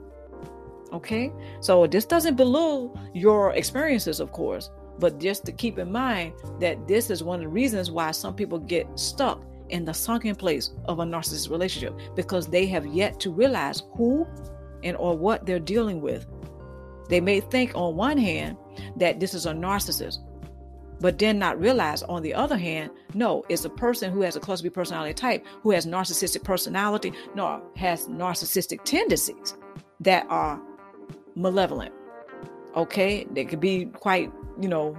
Okay. 0.92 1.32
So 1.60 1.86
this 1.86 2.04
doesn't 2.04 2.36
belittle 2.36 2.98
your 3.14 3.52
experiences, 3.52 4.18
of 4.18 4.32
course, 4.32 4.70
but 4.98 5.18
just 5.18 5.44
to 5.46 5.52
keep 5.52 5.78
in 5.78 5.90
mind 5.90 6.32
that 6.60 6.86
this 6.86 7.10
is 7.10 7.22
one 7.22 7.40
of 7.40 7.44
the 7.44 7.48
reasons 7.48 7.90
why 7.90 8.10
some 8.10 8.34
people 8.34 8.58
get 8.58 8.86
stuck 8.98 9.42
in 9.70 9.84
the 9.84 9.94
sunken 9.94 10.34
place 10.34 10.72
of 10.86 10.98
a 10.98 11.04
narcissist 11.04 11.50
relationship 11.50 11.94
because 12.14 12.46
they 12.46 12.66
have 12.66 12.86
yet 12.86 13.18
to 13.20 13.30
realize 13.30 13.82
who 13.94 14.26
and 14.82 14.96
or 14.96 15.16
what 15.16 15.46
they're 15.46 15.58
dealing 15.58 16.00
with. 16.00 16.26
They 17.08 17.20
may 17.20 17.40
think 17.40 17.72
on 17.74 17.96
one 17.96 18.18
hand 18.18 18.56
that 18.96 19.20
this 19.20 19.34
is 19.34 19.46
a 19.46 19.52
narcissist, 19.52 20.18
but 21.00 21.18
then 21.18 21.38
not 21.38 21.58
realize 21.58 22.02
on 22.04 22.22
the 22.22 22.34
other 22.34 22.56
hand, 22.56 22.90
no, 23.14 23.44
it's 23.48 23.64
a 23.64 23.70
person 23.70 24.12
who 24.12 24.20
has 24.22 24.36
a 24.36 24.40
cluster 24.40 24.64
B 24.64 24.70
personality 24.70 25.14
type, 25.14 25.44
who 25.62 25.70
has 25.70 25.86
narcissistic 25.86 26.44
personality, 26.44 27.12
nor 27.34 27.62
has 27.76 28.06
narcissistic 28.06 28.84
tendencies 28.84 29.54
that 30.00 30.26
are 30.28 30.60
malevolent. 31.34 31.92
Okay, 32.76 33.26
they 33.32 33.44
could 33.44 33.60
be 33.60 33.86
quite 33.86 34.32
you 34.60 34.68
know, 34.68 34.96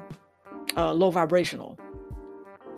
uh, 0.75 0.93
low 0.93 1.11
vibrational, 1.11 1.77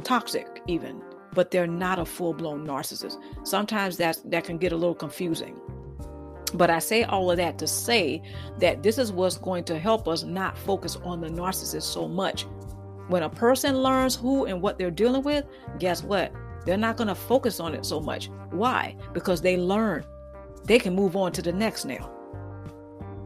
toxic 0.03 0.61
even, 0.67 1.01
but 1.33 1.51
they're 1.51 1.67
not 1.67 1.99
a 1.99 2.05
full 2.05 2.33
blown 2.33 2.65
narcissist. 2.67 3.17
Sometimes 3.43 3.97
that 3.97 4.19
that 4.25 4.43
can 4.43 4.57
get 4.57 4.71
a 4.71 4.75
little 4.75 4.95
confusing. 4.95 5.59
But 6.53 6.69
I 6.69 6.79
say 6.79 7.03
all 7.03 7.31
of 7.31 7.37
that 7.37 7.57
to 7.59 7.67
say 7.67 8.21
that 8.59 8.83
this 8.83 8.99
is 8.99 9.11
what's 9.11 9.37
going 9.37 9.63
to 9.65 9.79
help 9.79 10.07
us 10.07 10.23
not 10.23 10.57
focus 10.57 10.97
on 10.97 11.21
the 11.21 11.29
narcissist 11.29 11.83
so 11.83 12.07
much. 12.07 12.45
When 13.07 13.23
a 13.23 13.29
person 13.29 13.81
learns 13.81 14.15
who 14.15 14.45
and 14.45 14.61
what 14.61 14.77
they're 14.77 14.91
dealing 14.91 15.23
with, 15.23 15.45
guess 15.79 16.03
what? 16.03 16.31
They're 16.65 16.77
not 16.77 16.95
going 16.95 17.07
to 17.07 17.15
focus 17.15 17.59
on 17.59 17.73
it 17.73 17.85
so 17.85 17.99
much. 17.99 18.29
Why? 18.51 18.95
Because 19.13 19.41
they 19.41 19.57
learn. 19.57 20.05
They 20.65 20.79
can 20.79 20.93
move 20.93 21.15
on 21.15 21.31
to 21.33 21.41
the 21.41 21.51
next 21.51 21.85
now. 21.85 22.09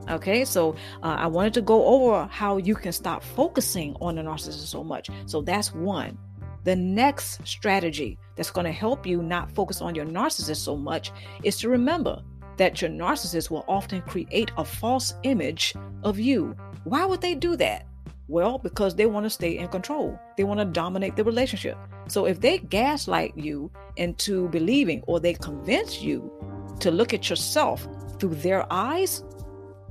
Okay, 0.09 0.45
so 0.45 0.75
uh, 1.03 1.15
I 1.19 1.27
wanted 1.27 1.53
to 1.55 1.61
go 1.61 1.85
over 1.85 2.25
how 2.31 2.57
you 2.57 2.75
can 2.75 2.93
stop 2.93 3.21
focusing 3.23 3.95
on 3.99 4.15
the 4.15 4.21
narcissist 4.21 4.67
so 4.67 4.83
much. 4.83 5.09
So 5.25 5.41
that's 5.41 5.73
one. 5.73 6.17
The 6.63 6.75
next 6.75 7.45
strategy 7.45 8.17
that's 8.35 8.51
going 8.51 8.65
to 8.65 8.71
help 8.71 9.05
you 9.05 9.21
not 9.21 9.51
focus 9.51 9.81
on 9.81 9.95
your 9.95 10.05
narcissist 10.05 10.57
so 10.57 10.75
much 10.75 11.11
is 11.43 11.57
to 11.59 11.69
remember 11.69 12.21
that 12.57 12.81
your 12.81 12.89
narcissist 12.89 13.49
will 13.49 13.65
often 13.67 14.01
create 14.01 14.51
a 14.57 14.65
false 14.65 15.13
image 15.23 15.75
of 16.03 16.19
you. 16.19 16.55
Why 16.83 17.05
would 17.05 17.21
they 17.21 17.35
do 17.35 17.55
that? 17.57 17.85
Well, 18.27 18.57
because 18.57 18.95
they 18.95 19.05
want 19.05 19.25
to 19.25 19.29
stay 19.29 19.57
in 19.57 19.67
control. 19.69 20.19
They 20.35 20.43
want 20.43 20.59
to 20.59 20.65
dominate 20.65 21.15
the 21.15 21.23
relationship. 21.23 21.77
So 22.07 22.25
if 22.25 22.41
they 22.41 22.57
gaslight 22.57 23.37
you 23.37 23.71
into 23.95 24.49
believing 24.49 25.03
or 25.07 25.19
they 25.19 25.33
convince 25.33 26.01
you 26.01 26.31
to 26.79 26.91
look 26.91 27.13
at 27.13 27.29
yourself 27.29 27.87
through 28.19 28.35
their 28.35 28.65
eyes, 28.71 29.23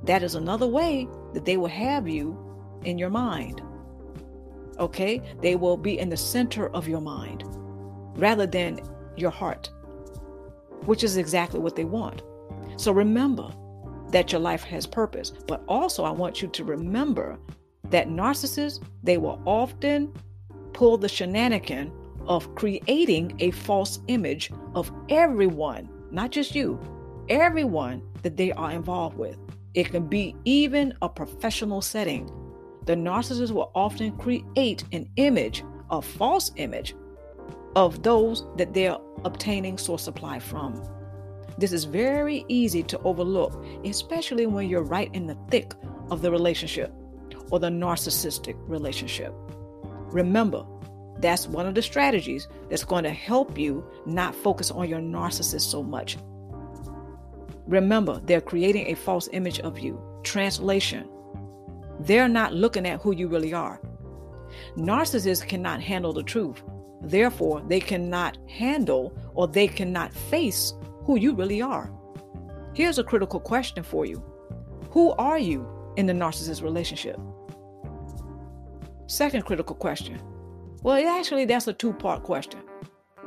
that 0.06 0.22
is 0.22 0.34
another 0.34 0.66
way 0.66 1.08
that 1.34 1.44
they 1.44 1.56
will 1.56 1.68
have 1.68 2.08
you 2.08 2.38
in 2.84 2.98
your 2.98 3.10
mind. 3.10 3.60
Okay? 4.78 5.20
They 5.40 5.56
will 5.56 5.76
be 5.76 5.98
in 5.98 6.08
the 6.08 6.16
center 6.16 6.68
of 6.70 6.88
your 6.88 7.00
mind 7.00 7.44
rather 8.18 8.46
than 8.46 8.80
your 9.16 9.30
heart, 9.30 9.70
which 10.84 11.04
is 11.04 11.16
exactly 11.16 11.60
what 11.60 11.76
they 11.76 11.84
want. 11.84 12.22
So 12.76 12.92
remember 12.92 13.50
that 14.10 14.32
your 14.32 14.40
life 14.40 14.62
has 14.64 14.86
purpose, 14.86 15.30
but 15.30 15.62
also 15.66 16.04
I 16.04 16.10
want 16.10 16.40
you 16.40 16.48
to 16.48 16.64
remember 16.64 17.38
that 17.90 18.08
narcissists, 18.08 18.82
they 19.02 19.18
will 19.18 19.40
often 19.44 20.12
pull 20.72 20.98
the 20.98 21.08
shenanigan 21.08 21.92
of 22.26 22.54
creating 22.54 23.36
a 23.38 23.50
false 23.52 24.00
image 24.08 24.50
of 24.74 24.90
everyone 25.08 25.88
not 26.10 26.30
just 26.30 26.54
you, 26.54 26.80
everyone 27.28 28.02
that 28.22 28.36
they 28.36 28.52
are 28.52 28.70
involved 28.70 29.18
with. 29.18 29.36
It 29.76 29.90
can 29.90 30.06
be 30.06 30.34
even 30.46 30.94
a 31.02 31.08
professional 31.08 31.82
setting. 31.82 32.30
The 32.86 32.94
narcissist 32.94 33.50
will 33.50 33.70
often 33.74 34.16
create 34.16 34.84
an 34.92 35.06
image, 35.16 35.62
a 35.90 36.00
false 36.00 36.50
image, 36.56 36.94
of 37.76 38.02
those 38.02 38.46
that 38.56 38.72
they're 38.72 38.96
obtaining 39.24 39.76
source 39.76 40.02
supply 40.02 40.38
from. 40.38 40.82
This 41.58 41.74
is 41.74 41.84
very 41.84 42.46
easy 42.48 42.82
to 42.84 42.98
overlook, 43.00 43.62
especially 43.84 44.46
when 44.46 44.66
you're 44.70 44.82
right 44.82 45.14
in 45.14 45.26
the 45.26 45.36
thick 45.50 45.74
of 46.10 46.22
the 46.22 46.30
relationship 46.30 46.90
or 47.50 47.58
the 47.58 47.68
narcissistic 47.68 48.56
relationship. 48.66 49.34
Remember, 50.10 50.64
that's 51.18 51.46
one 51.46 51.66
of 51.66 51.74
the 51.74 51.82
strategies 51.82 52.48
that's 52.70 52.84
going 52.84 53.04
to 53.04 53.10
help 53.10 53.58
you 53.58 53.84
not 54.06 54.34
focus 54.34 54.70
on 54.70 54.88
your 54.88 55.00
narcissist 55.00 55.70
so 55.70 55.82
much. 55.82 56.16
Remember, 57.66 58.20
they're 58.24 58.40
creating 58.40 58.86
a 58.86 58.94
false 58.94 59.28
image 59.32 59.60
of 59.60 59.78
you. 59.78 60.00
Translation 60.22 61.08
they're 62.00 62.28
not 62.28 62.52
looking 62.52 62.86
at 62.86 63.00
who 63.00 63.12
you 63.12 63.28
really 63.28 63.52
are. 63.54 63.80
Narcissists 64.76 65.46
cannot 65.46 65.80
handle 65.80 66.12
the 66.12 66.22
truth. 66.22 66.62
Therefore, 67.02 67.62
they 67.68 67.80
cannot 67.80 68.38
handle 68.48 69.16
or 69.34 69.48
they 69.48 69.68
cannot 69.68 70.12
face 70.12 70.74
who 71.04 71.18
you 71.18 71.34
really 71.34 71.62
are. 71.62 71.90
Here's 72.74 72.98
a 72.98 73.04
critical 73.04 73.40
question 73.40 73.82
for 73.82 74.04
you 74.04 74.22
Who 74.90 75.12
are 75.12 75.38
you 75.38 75.66
in 75.96 76.06
the 76.06 76.12
narcissist 76.12 76.62
relationship? 76.62 77.18
Second 79.06 79.44
critical 79.44 79.76
question. 79.76 80.20
Well, 80.82 80.96
actually, 81.08 81.46
that's 81.46 81.68
a 81.68 81.72
two 81.72 81.92
part 81.92 82.22
question. 82.22 82.60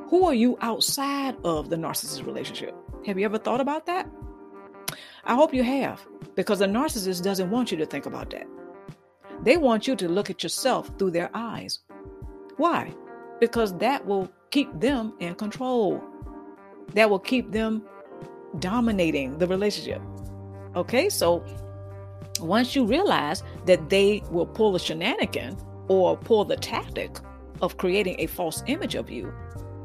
Who 0.09 0.25
are 0.25 0.33
you 0.33 0.57
outside 0.61 1.35
of 1.43 1.69
the 1.69 1.75
narcissist 1.75 2.25
relationship? 2.25 2.75
Have 3.05 3.17
you 3.17 3.25
ever 3.25 3.37
thought 3.37 3.61
about 3.61 3.85
that? 3.85 4.09
I 5.25 5.35
hope 5.35 5.53
you 5.53 5.63
have, 5.63 6.05
because 6.35 6.59
the 6.59 6.65
narcissist 6.65 7.23
doesn't 7.23 7.51
want 7.51 7.71
you 7.71 7.77
to 7.77 7.85
think 7.85 8.05
about 8.05 8.29
that. 8.31 8.47
They 9.43 9.57
want 9.57 9.87
you 9.87 9.95
to 9.95 10.07
look 10.07 10.29
at 10.29 10.43
yourself 10.43 10.91
through 10.97 11.11
their 11.11 11.29
eyes. 11.33 11.79
Why? 12.57 12.93
Because 13.39 13.77
that 13.77 14.05
will 14.05 14.29
keep 14.51 14.79
them 14.79 15.13
in 15.19 15.35
control. 15.35 16.03
That 16.93 17.09
will 17.09 17.19
keep 17.19 17.51
them 17.51 17.83
dominating 18.59 19.37
the 19.37 19.47
relationship. 19.47 20.01
Okay, 20.75 21.09
so 21.09 21.43
once 22.41 22.75
you 22.75 22.85
realize 22.85 23.43
that 23.65 23.89
they 23.89 24.23
will 24.31 24.45
pull 24.45 24.75
a 24.75 24.79
shenanigan 24.79 25.57
or 25.87 26.17
pull 26.17 26.45
the 26.45 26.57
tactic 26.57 27.17
of 27.61 27.77
creating 27.77 28.15
a 28.19 28.27
false 28.27 28.63
image 28.67 28.95
of 28.95 29.09
you, 29.09 29.33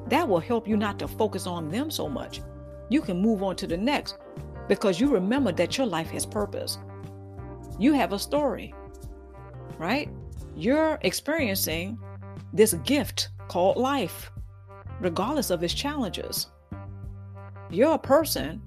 that 0.09 0.29
will 0.29 0.41
help 0.41 0.69
you 0.69 0.77
not 0.77 0.99
to 0.99 1.09
focus 1.09 1.47
on 1.47 1.69
them 1.69 1.91
so 1.91 2.09
much. 2.09 2.41
You 2.89 3.01
can 3.01 3.21
move 3.21 3.43
on 3.43 3.57
to 3.57 3.67
the 3.67 3.77
next 3.77 4.19
because 4.69 5.01
you 5.01 5.09
remember 5.09 5.53
that 5.53 5.77
your 5.77 5.87
life 5.87 6.11
has 6.11 6.25
purpose. 6.27 6.79
You 7.79 7.93
have 7.93 8.13
a 8.13 8.19
story, 8.19 8.75
right? 9.79 10.09
You're 10.57 10.99
experiencing 11.03 11.99
this 12.53 12.75
gift 12.85 13.29
called 13.49 13.77
life, 13.77 14.31
regardless 15.01 15.51
of 15.51 15.63
its 15.63 15.75
challenges. 15.75 16.49
You're 17.71 17.95
a 17.95 17.99
person 17.99 18.63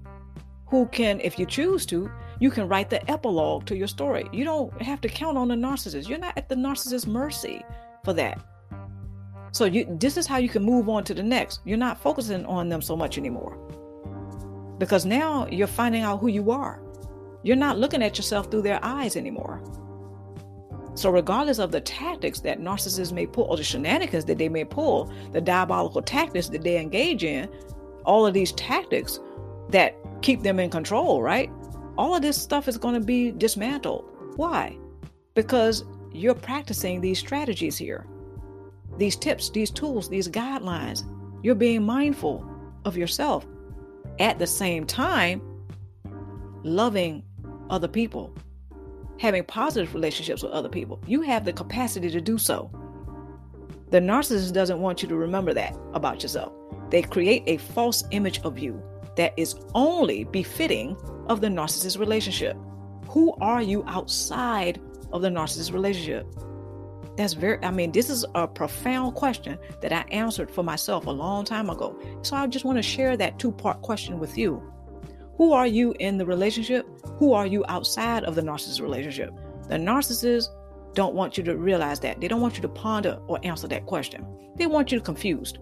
who 0.67 0.87
can, 0.87 1.21
if 1.21 1.39
you 1.39 1.45
choose 1.45 1.85
to, 1.87 2.11
you 2.39 2.51
can 2.51 2.67
write 2.67 2.89
the 2.89 3.09
epilogue 3.09 3.65
to 3.65 3.75
your 3.75 3.87
story. 3.87 4.27
You 4.31 4.43
don't 4.43 4.81
have 4.81 5.01
to 5.01 5.07
count 5.07 5.37
on 5.37 5.47
the 5.47 5.55
narcissist. 5.55 6.07
You're 6.07 6.19
not 6.19 6.37
at 6.37 6.49
the 6.49 6.55
narcissist's 6.55 7.07
mercy 7.07 7.63
for 8.03 8.13
that. 8.13 8.43
So 9.51 9.65
you 9.65 9.87
this 9.99 10.17
is 10.17 10.27
how 10.27 10.37
you 10.37 10.49
can 10.49 10.63
move 10.63 10.89
on 10.89 11.03
to 11.05 11.13
the 11.13 11.23
next. 11.23 11.61
You're 11.65 11.77
not 11.77 12.01
focusing 12.01 12.45
on 12.45 12.69
them 12.69 12.81
so 12.81 12.95
much 12.95 13.17
anymore. 13.17 13.57
Because 14.77 15.05
now 15.05 15.47
you're 15.47 15.67
finding 15.67 16.03
out 16.03 16.19
who 16.19 16.27
you 16.27 16.51
are. 16.51 16.81
You're 17.43 17.55
not 17.55 17.77
looking 17.77 18.03
at 18.03 18.17
yourself 18.17 18.51
through 18.51 18.63
their 18.63 18.79
eyes 18.83 19.15
anymore. 19.15 19.61
So, 20.95 21.11
regardless 21.11 21.59
of 21.59 21.71
the 21.71 21.81
tactics 21.81 22.39
that 22.39 22.59
narcissists 22.59 23.11
may 23.13 23.27
pull, 23.27 23.45
or 23.45 23.57
the 23.57 23.63
shenanigans 23.63 24.25
that 24.25 24.39
they 24.39 24.49
may 24.49 24.65
pull, 24.65 25.13
the 25.31 25.39
diabolical 25.39 26.01
tactics 26.01 26.49
that 26.49 26.63
they 26.63 26.79
engage 26.79 27.23
in, 27.23 27.47
all 28.03 28.25
of 28.25 28.33
these 28.33 28.51
tactics 28.53 29.19
that 29.69 29.95
keep 30.21 30.41
them 30.41 30.59
in 30.59 30.69
control, 30.69 31.21
right? 31.21 31.51
All 31.97 32.15
of 32.15 32.21
this 32.21 32.41
stuff 32.41 32.67
is 32.67 32.77
going 32.77 32.95
to 32.95 33.05
be 33.05 33.31
dismantled. 33.31 34.05
Why? 34.35 34.77
Because 35.35 35.83
you're 36.11 36.33
practicing 36.33 36.99
these 36.99 37.19
strategies 37.19 37.77
here, 37.77 38.07
these 38.97 39.15
tips, 39.15 39.49
these 39.51 39.69
tools, 39.69 40.09
these 40.09 40.27
guidelines. 40.27 41.03
You're 41.43 41.55
being 41.55 41.83
mindful 41.83 42.49
of 42.85 42.97
yourself 42.97 43.45
at 44.19 44.39
the 44.39 44.47
same 44.47 44.85
time, 44.85 45.41
loving 46.63 47.23
other 47.69 47.87
people, 47.87 48.33
having 49.19 49.43
positive 49.43 49.93
relationships 49.93 50.43
with 50.43 50.51
other 50.51 50.69
people. 50.69 51.01
You 51.07 51.21
have 51.21 51.45
the 51.45 51.53
capacity 51.53 52.09
to 52.11 52.21
do 52.21 52.37
so. 52.37 52.71
The 53.89 53.99
narcissist 53.99 54.53
doesn't 54.53 54.81
want 54.81 55.01
you 55.01 55.07
to 55.09 55.15
remember 55.15 55.53
that 55.53 55.75
about 55.93 56.21
yourself. 56.21 56.53
They 56.89 57.01
create 57.01 57.43
a 57.47 57.57
false 57.57 58.03
image 58.11 58.39
of 58.41 58.59
you 58.59 58.81
that 59.15 59.33
is 59.37 59.55
only 59.73 60.25
befitting 60.25 60.95
of 61.27 61.41
the 61.41 61.47
narcissist 61.47 61.99
relationship. 61.99 62.57
Who 63.09 63.33
are 63.41 63.61
you 63.61 63.83
outside 63.87 64.81
of 65.11 65.21
the 65.21 65.29
narcissist 65.29 65.73
relationship? 65.73 66.27
That's 67.17 67.33
very, 67.33 67.63
I 67.65 67.71
mean, 67.71 67.91
this 67.91 68.11
is 68.11 68.25
a 68.35 68.47
profound 68.47 69.15
question 69.15 69.57
that 69.81 69.91
I 69.91 70.05
answered 70.11 70.51
for 70.51 70.63
myself 70.63 71.07
a 71.07 71.11
long 71.11 71.45
time 71.45 71.69
ago. 71.69 71.99
So 72.21 72.35
I 72.35 72.45
just 72.45 72.63
want 72.63 72.77
to 72.77 72.83
share 72.83 73.17
that 73.17 73.39
two 73.39 73.51
part 73.51 73.81
question 73.81 74.19
with 74.19 74.37
you. 74.37 74.61
Who 75.37 75.51
are 75.51 75.65
you 75.65 75.95
in 75.99 76.17
the 76.17 76.25
relationship? 76.25 76.87
Who 77.17 77.33
are 77.33 77.47
you 77.47 77.65
outside 77.67 78.23
of 78.23 78.35
the 78.35 78.43
narcissist 78.43 78.81
relationship? 78.81 79.33
The 79.67 79.77
narcissist 79.77 80.49
don't 80.93 81.15
want 81.15 81.37
you 81.37 81.43
to 81.45 81.57
realize 81.57 81.99
that. 82.01 82.21
They 82.21 82.27
don't 82.27 82.41
want 82.41 82.55
you 82.55 82.61
to 82.61 82.69
ponder 82.69 83.19
or 83.27 83.39
answer 83.43 83.67
that 83.67 83.87
question. 83.87 84.25
They 84.55 84.67
want 84.67 84.91
you 84.91 85.01
confused. 85.01 85.57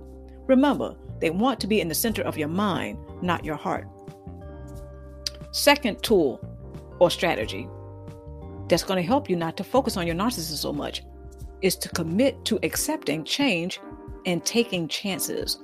Remember, 0.48 0.96
they 1.20 1.30
want 1.30 1.62
to 1.62 1.68
be 1.68 1.80
in 1.80 1.88
the 1.88 1.96
center 1.96 2.22
of 2.22 2.38
your 2.38 2.50
mind, 2.50 2.98
not 3.22 3.46
your 3.46 3.56
heart. 3.56 3.88
Second 5.52 6.04
tool 6.04 6.40
or 7.00 7.10
strategy 7.10 7.68
that's 8.68 8.84
going 8.84 9.02
to 9.02 9.08
help 9.08 9.30
you 9.30 9.38
not 9.38 9.56
to 9.58 9.64
focus 9.64 9.96
on 9.96 10.06
your 10.06 10.16
narcissist 10.16 10.58
so 10.58 10.74
much 10.74 11.04
is 11.66 11.76
to 11.78 11.90
commit 11.90 12.46
to 12.46 12.60
accepting 12.64 13.24
change 13.24 13.80
and 14.26 14.46
taking 14.46 14.88
chances. 14.88 15.60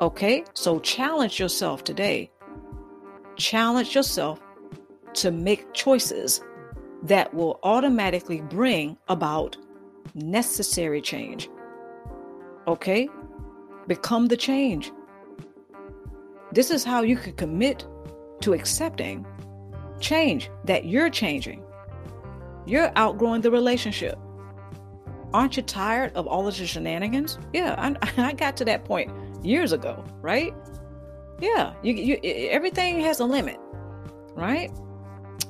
Okay, 0.00 0.44
so 0.54 0.78
challenge 0.80 1.38
yourself 1.38 1.84
today. 1.84 2.30
Challenge 3.36 3.94
yourself 3.94 4.40
to 5.14 5.30
make 5.30 5.72
choices 5.74 6.40
that 7.02 7.32
will 7.34 7.60
automatically 7.62 8.40
bring 8.40 8.96
about 9.08 9.56
necessary 10.14 11.02
change. 11.02 11.50
Okay, 12.66 13.08
Become 13.86 14.26
the 14.26 14.36
change. 14.36 14.90
This 16.50 16.72
is 16.72 16.82
how 16.82 17.02
you 17.02 17.16
can 17.16 17.34
commit 17.34 17.86
to 18.40 18.52
accepting 18.52 19.24
change 20.00 20.50
that 20.64 20.86
you're 20.86 21.08
changing. 21.08 21.62
You're 22.66 22.90
outgrowing 22.96 23.42
the 23.42 23.50
relationship. 23.52 24.18
Aren't 25.36 25.58
you 25.58 25.62
tired 25.62 26.14
of 26.14 26.26
all 26.26 26.48
of 26.48 26.56
the 26.56 26.66
shenanigans? 26.66 27.38
Yeah, 27.52 27.74
I, 27.76 28.12
I 28.28 28.32
got 28.32 28.56
to 28.56 28.64
that 28.64 28.86
point 28.86 29.12
years 29.44 29.72
ago, 29.72 30.02
right? 30.22 30.54
Yeah, 31.40 31.74
you, 31.82 31.92
you, 31.92 32.18
everything 32.48 33.00
has 33.00 33.20
a 33.20 33.26
limit, 33.26 33.58
right? 34.34 34.70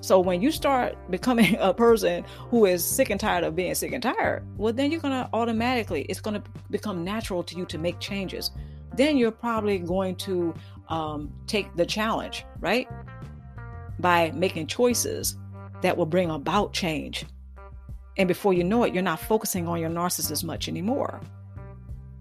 So 0.01 0.19
when 0.19 0.43
you 0.43 0.51
start 0.51 0.97
becoming 1.11 1.57
a 1.61 1.73
person 1.73 2.25
who 2.51 2.67
is 2.67 2.85
sick 2.85 3.11
and 3.11 3.21
tired 3.21 3.45
of 3.45 3.55
being 3.55 3.77
sick 3.77 3.93
and 3.93 4.03
tired, 4.03 4.45
well, 4.59 4.73
then 4.73 4.91
you're 4.91 5.01
to 5.13 5.31
automatically, 5.33 6.03
it's 6.09 6.21
to 6.35 6.51
become 6.69 7.05
natural 7.05 7.45
to 7.45 7.57
you 7.57 7.65
to 7.67 7.79
make 7.79 8.01
changes. 8.01 8.51
Then 8.97 9.17
you're 9.17 9.31
probably 9.31 9.79
going 9.79 10.17
to 10.17 10.53
um, 10.89 11.33
take 11.47 11.77
the 11.77 11.87
challenge, 11.87 12.45
right? 12.59 12.89
By 14.01 14.33
making 14.33 14.67
choices 14.67 15.37
that 15.83 15.97
will 15.97 16.07
bring 16.07 16.29
about 16.33 16.73
change. 16.73 17.25
And 18.19 18.29
before 18.29 18.55
you 18.55 18.65
know 18.65 18.85
it, 18.85 18.95
you're 18.95 19.03
not 19.03 19.21
focusing 19.21 19.69
on 19.69 19.81
your 19.81 19.91
narcissist 19.91 20.45
much 20.45 20.69
anymore. 20.69 21.21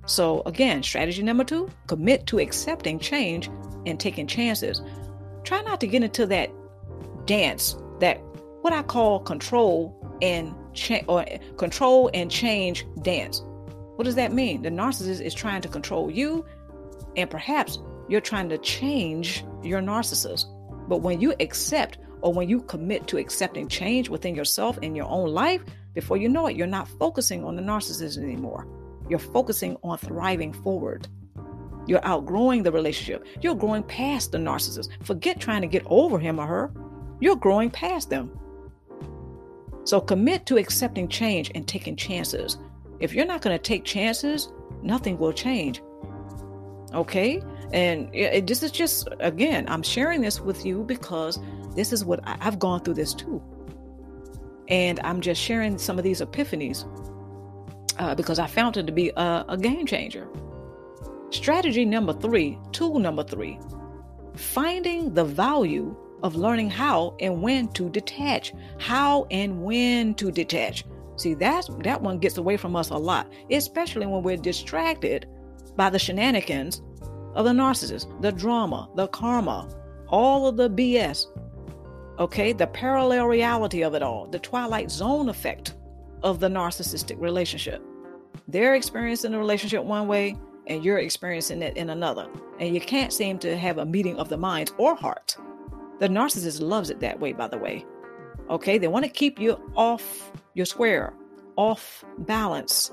So, 0.05 0.43
again, 0.45 0.83
strategy 0.83 1.23
number 1.23 1.43
two 1.43 1.69
commit 1.87 2.27
to 2.27 2.39
accepting 2.39 2.99
change 2.99 3.49
and 3.85 3.99
taking 3.99 4.27
chances. 4.27 4.81
Try 5.43 5.61
not 5.61 5.79
to 5.81 5.87
get 5.87 6.03
into 6.03 6.25
that 6.27 6.51
dance 7.25 7.75
that 7.99 8.19
what 8.61 8.73
I 8.73 8.83
call 8.83 9.19
control 9.19 9.95
and 10.21 10.53
cha- 10.73 11.01
or 11.07 11.25
control 11.57 12.09
and 12.13 12.29
change 12.29 12.85
dance. 13.01 13.41
What 13.95 14.05
does 14.05 14.15
that 14.15 14.33
mean? 14.33 14.61
The 14.61 14.69
narcissist 14.69 15.21
is 15.21 15.33
trying 15.33 15.61
to 15.61 15.67
control 15.67 16.11
you, 16.11 16.45
and 17.15 17.29
perhaps 17.29 17.79
you're 18.09 18.21
trying 18.21 18.49
to 18.49 18.57
change 18.57 19.43
your 19.63 19.81
narcissist. 19.81 20.45
But 20.87 20.97
when 20.97 21.21
you 21.21 21.33
accept 21.39 21.97
or 22.21 22.33
when 22.33 22.49
you 22.49 22.61
commit 22.63 23.07
to 23.07 23.17
accepting 23.17 23.67
change 23.67 24.09
within 24.09 24.35
yourself 24.35 24.77
in 24.79 24.95
your 24.95 25.07
own 25.07 25.29
life, 25.29 25.63
before 25.95 26.17
you 26.17 26.29
know 26.29 26.45
it, 26.47 26.55
you're 26.55 26.67
not 26.67 26.87
focusing 26.87 27.43
on 27.43 27.55
the 27.55 27.61
narcissist 27.61 28.21
anymore. 28.21 28.67
You're 29.09 29.17
focusing 29.17 29.77
on 29.83 29.97
thriving 29.97 30.53
forward. 30.53 31.07
You're 31.87 32.05
outgrowing 32.05 32.63
the 32.63 32.71
relationship. 32.71 33.25
You're 33.41 33.55
growing 33.55 33.83
past 33.83 34.31
the 34.31 34.37
narcissist. 34.37 34.89
Forget 35.03 35.39
trying 35.39 35.61
to 35.61 35.67
get 35.67 35.83
over 35.85 36.19
him 36.19 36.39
or 36.39 36.45
her. 36.45 36.71
You're 37.19 37.35
growing 37.35 37.69
past 37.69 38.09
them. 38.09 38.37
So 39.85 40.01
commit 40.01 40.45
to 40.47 40.57
accepting 40.57 41.07
change 41.07 41.51
and 41.55 41.67
taking 41.67 41.95
chances. 41.95 42.57
If 42.99 43.13
you're 43.13 43.25
not 43.25 43.41
going 43.41 43.55
to 43.55 43.61
take 43.61 43.85
chances, 43.85 44.51
nothing 44.81 45.17
will 45.17 45.33
change. 45.33 45.81
Okay? 46.93 47.41
And 47.71 48.13
it, 48.13 48.47
this 48.47 48.63
is 48.63 48.71
just, 48.71 49.07
again, 49.19 49.65
I'm 49.67 49.83
sharing 49.83 50.21
this 50.21 50.41
with 50.41 50.65
you 50.65 50.83
because 50.83 51.39
this 51.75 51.93
is 51.93 52.03
what 52.03 52.19
I, 52.27 52.37
I've 52.41 52.57
gone 52.59 52.81
through 52.81 52.95
this 52.95 53.13
too. 53.13 53.41
And 54.67 54.99
I'm 55.03 55.21
just 55.21 55.41
sharing 55.41 55.77
some 55.77 55.97
of 55.97 56.03
these 56.03 56.21
epiphanies 56.21 56.85
uh, 57.99 58.15
because 58.15 58.39
I 58.39 58.47
found 58.47 58.77
it 58.77 58.85
to 58.87 58.91
be 58.91 59.11
a, 59.15 59.45
a 59.49 59.57
game 59.57 59.85
changer. 59.85 60.27
Strategy 61.29 61.85
number 61.85 62.13
three, 62.13 62.57
tool 62.71 62.99
number 62.99 63.23
three, 63.23 63.59
finding 64.35 65.13
the 65.13 65.25
value 65.25 65.95
of 66.23 66.35
learning 66.35 66.69
how 66.69 67.15
and 67.19 67.41
when 67.41 67.67
to 67.69 67.89
detach. 67.89 68.53
How 68.79 69.25
and 69.31 69.63
when 69.63 70.15
to 70.15 70.31
detach. 70.31 70.85
See, 71.17 71.33
that's 71.33 71.69
that 71.83 72.01
one 72.01 72.19
gets 72.19 72.37
away 72.37 72.57
from 72.57 72.75
us 72.75 72.89
a 72.89 72.97
lot, 72.97 73.31
especially 73.51 74.05
when 74.05 74.23
we're 74.23 74.37
distracted 74.37 75.27
by 75.75 75.89
the 75.89 75.99
shenanigans 75.99 76.81
of 77.35 77.45
the 77.45 77.51
narcissist, 77.51 78.21
the 78.21 78.31
drama, 78.31 78.89
the 78.95 79.07
karma, 79.07 79.69
all 80.07 80.47
of 80.47 80.57
the 80.57 80.69
BS. 80.69 81.25
Okay, 82.17 82.53
the 82.53 82.67
parallel 82.67 83.27
reality 83.27 83.83
of 83.83 83.93
it 83.93 84.01
all, 84.01 84.25
the 84.27 84.39
twilight 84.39 84.89
zone 84.89 85.27
effect 85.27 85.73
of 86.23 86.39
the 86.39 86.47
narcissistic 86.47 87.19
relationship. 87.19 87.83
They're 88.47 88.75
experiencing 88.75 89.33
the 89.33 89.37
relationship 89.37 89.83
one 89.83 90.07
way, 90.07 90.37
and 90.67 90.83
you're 90.83 90.99
experiencing 90.99 91.61
it 91.61 91.75
in 91.75 91.89
another. 91.89 92.29
And 92.59 92.73
you 92.73 92.79
can't 92.79 93.11
seem 93.11 93.37
to 93.39 93.57
have 93.57 93.79
a 93.79 93.85
meeting 93.85 94.17
of 94.17 94.29
the 94.29 94.37
minds 94.37 94.73
or 94.77 94.95
heart. 94.95 95.35
The 95.99 96.07
narcissist 96.07 96.61
loves 96.61 96.89
it 96.89 97.01
that 97.01 97.19
way, 97.19 97.33
by 97.33 97.49
the 97.49 97.57
way. 97.57 97.85
Okay, 98.49 98.77
they 98.77 98.87
want 98.87 99.03
to 99.03 99.11
keep 99.11 99.37
you 99.37 99.59
off 99.75 100.31
your 100.53 100.65
square, 100.65 101.13
off 101.57 102.05
balance. 102.19 102.91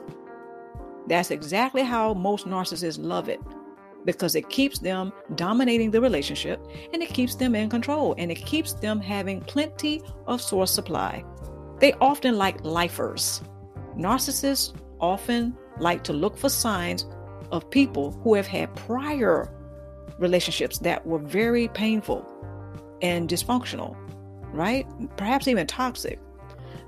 That's 1.07 1.31
exactly 1.31 1.83
how 1.83 2.13
most 2.15 2.47
narcissists 2.47 2.99
love 3.01 3.29
it 3.29 3.41
because 4.05 4.35
it 4.35 4.49
keeps 4.49 4.79
them 4.79 5.13
dominating 5.35 5.91
the 5.91 6.01
relationship 6.01 6.61
and 6.93 7.03
it 7.03 7.11
keeps 7.11 7.35
them 7.35 7.55
in 7.55 7.69
control 7.69 8.15
and 8.19 8.31
it 8.31 8.45
keeps 8.47 8.73
them 8.75 9.01
having 9.01 9.41
plenty 9.41 10.03
of 10.27 10.41
source 10.41 10.71
supply. 10.71 11.25
They 11.79 11.93
often 11.95 12.37
like 12.37 12.65
lifers. 12.65 13.43
Narcissists 13.97 14.75
often 15.01 15.57
like 15.79 16.05
to 16.05 16.13
look 16.13 16.37
for 16.37 16.49
signs 16.49 17.07
of 17.51 17.69
people 17.71 18.13
who 18.23 18.35
have 18.35 18.47
had 18.47 18.75
prior 18.75 19.53
relationships 20.19 20.79
that 20.79 21.05
were 21.07 21.19
very 21.19 21.69
painful 21.69 22.27
and 23.03 23.29
dysfunctional, 23.29 23.97
right? 24.53 24.87
Perhaps 25.17 25.49
even 25.49 25.67
toxic. 25.67 26.19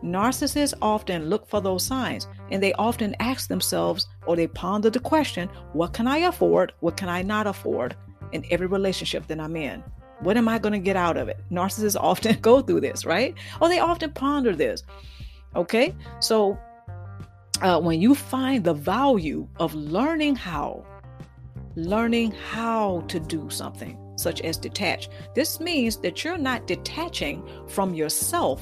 Narcissists 0.05 0.75
often 0.83 1.31
look 1.31 1.49
for 1.49 1.62
those 1.62 1.83
signs 1.83 2.29
and 2.51 2.62
they 2.62 2.75
often 2.75 3.17
ask 3.21 3.49
themselves 3.49 4.07
or 4.27 4.37
they 4.37 4.47
ponder 4.47 4.90
the 4.90 5.01
question 5.01 5.49
what 5.73 5.95
can 5.95 6.07
I 6.07 6.19
afford? 6.19 6.73
What 6.81 6.99
can 6.99 7.09
I 7.09 7.23
not 7.23 7.47
afford 7.47 7.97
in 8.33 8.45
every 8.51 8.67
relationship 8.67 9.27
that 9.29 9.40
I'm 9.40 9.57
in? 9.57 9.83
What 10.21 10.37
am 10.37 10.47
I 10.47 10.59
going 10.59 10.75
to 10.75 10.79
get 10.79 10.97
out 10.97 11.17
of 11.17 11.29
it? 11.29 11.40
Narcissists 11.51 11.97
often 12.01 12.38
go 12.40 12.61
through 12.61 12.83
this, 12.83 13.07
right? 13.07 13.35
Or 13.62 13.69
they 13.69 13.79
often 13.79 14.12
ponder 14.12 14.55
this. 14.55 14.83
Okay, 15.57 15.95
so 16.21 16.59
uh, 17.62 17.81
when 17.81 17.99
you 17.99 18.14
find 18.14 18.62
the 18.62 18.75
value 18.75 19.49
of 19.57 19.75
learning 19.75 20.37
how, 20.37 20.85
learning 21.77 22.33
how 22.51 23.01
to 23.09 23.19
do 23.19 23.49
something, 23.49 23.99
such 24.17 24.43
as 24.43 24.59
detach, 24.59 25.09
this 25.35 25.61
means 25.61 25.97
that 25.99 26.25
you're 26.25 26.37
not 26.37 26.67
detaching 26.67 27.43
from 27.69 27.95
yourself 27.95 28.61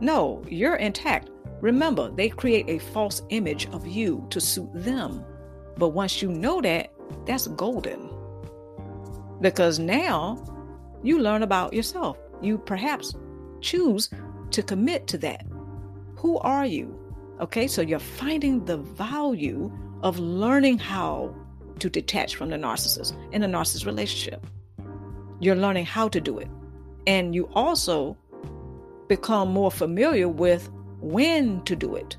no, 0.00 0.42
you're 0.48 0.76
intact. 0.76 1.30
Remember, 1.60 2.10
they 2.10 2.28
create 2.28 2.68
a 2.68 2.78
false 2.78 3.22
image 3.30 3.68
of 3.70 3.86
you 3.86 4.26
to 4.30 4.40
suit 4.40 4.70
them. 4.74 5.24
But 5.76 5.90
once 5.90 6.20
you 6.20 6.30
know 6.30 6.60
that, 6.60 6.92
that's 7.26 7.46
golden. 7.48 8.10
Because 9.40 9.78
now 9.78 10.42
you 11.02 11.18
learn 11.18 11.42
about 11.42 11.72
yourself. 11.72 12.18
You 12.42 12.58
perhaps 12.58 13.14
choose 13.60 14.10
to 14.50 14.62
commit 14.62 15.06
to 15.08 15.18
that. 15.18 15.46
Who 16.16 16.38
are 16.38 16.66
you? 16.66 16.98
Okay, 17.40 17.66
so 17.66 17.82
you're 17.82 17.98
finding 17.98 18.64
the 18.64 18.78
value 18.78 19.72
of 20.02 20.18
learning 20.18 20.78
how 20.78 21.34
to 21.78 21.90
detach 21.90 22.36
from 22.36 22.50
the 22.50 22.56
narcissist 22.56 23.16
in 23.32 23.42
a 23.42 23.48
narcissist 23.48 23.86
relationship. 23.86 24.46
You're 25.40 25.56
learning 25.56 25.86
how 25.86 26.08
to 26.08 26.20
do 26.20 26.38
it. 26.38 26.48
And 27.06 27.34
you 27.34 27.48
also 27.54 28.16
become 29.08 29.52
more 29.52 29.70
familiar 29.70 30.28
with 30.28 30.70
when 31.00 31.62
to 31.62 31.76
do 31.76 31.94
it 31.96 32.16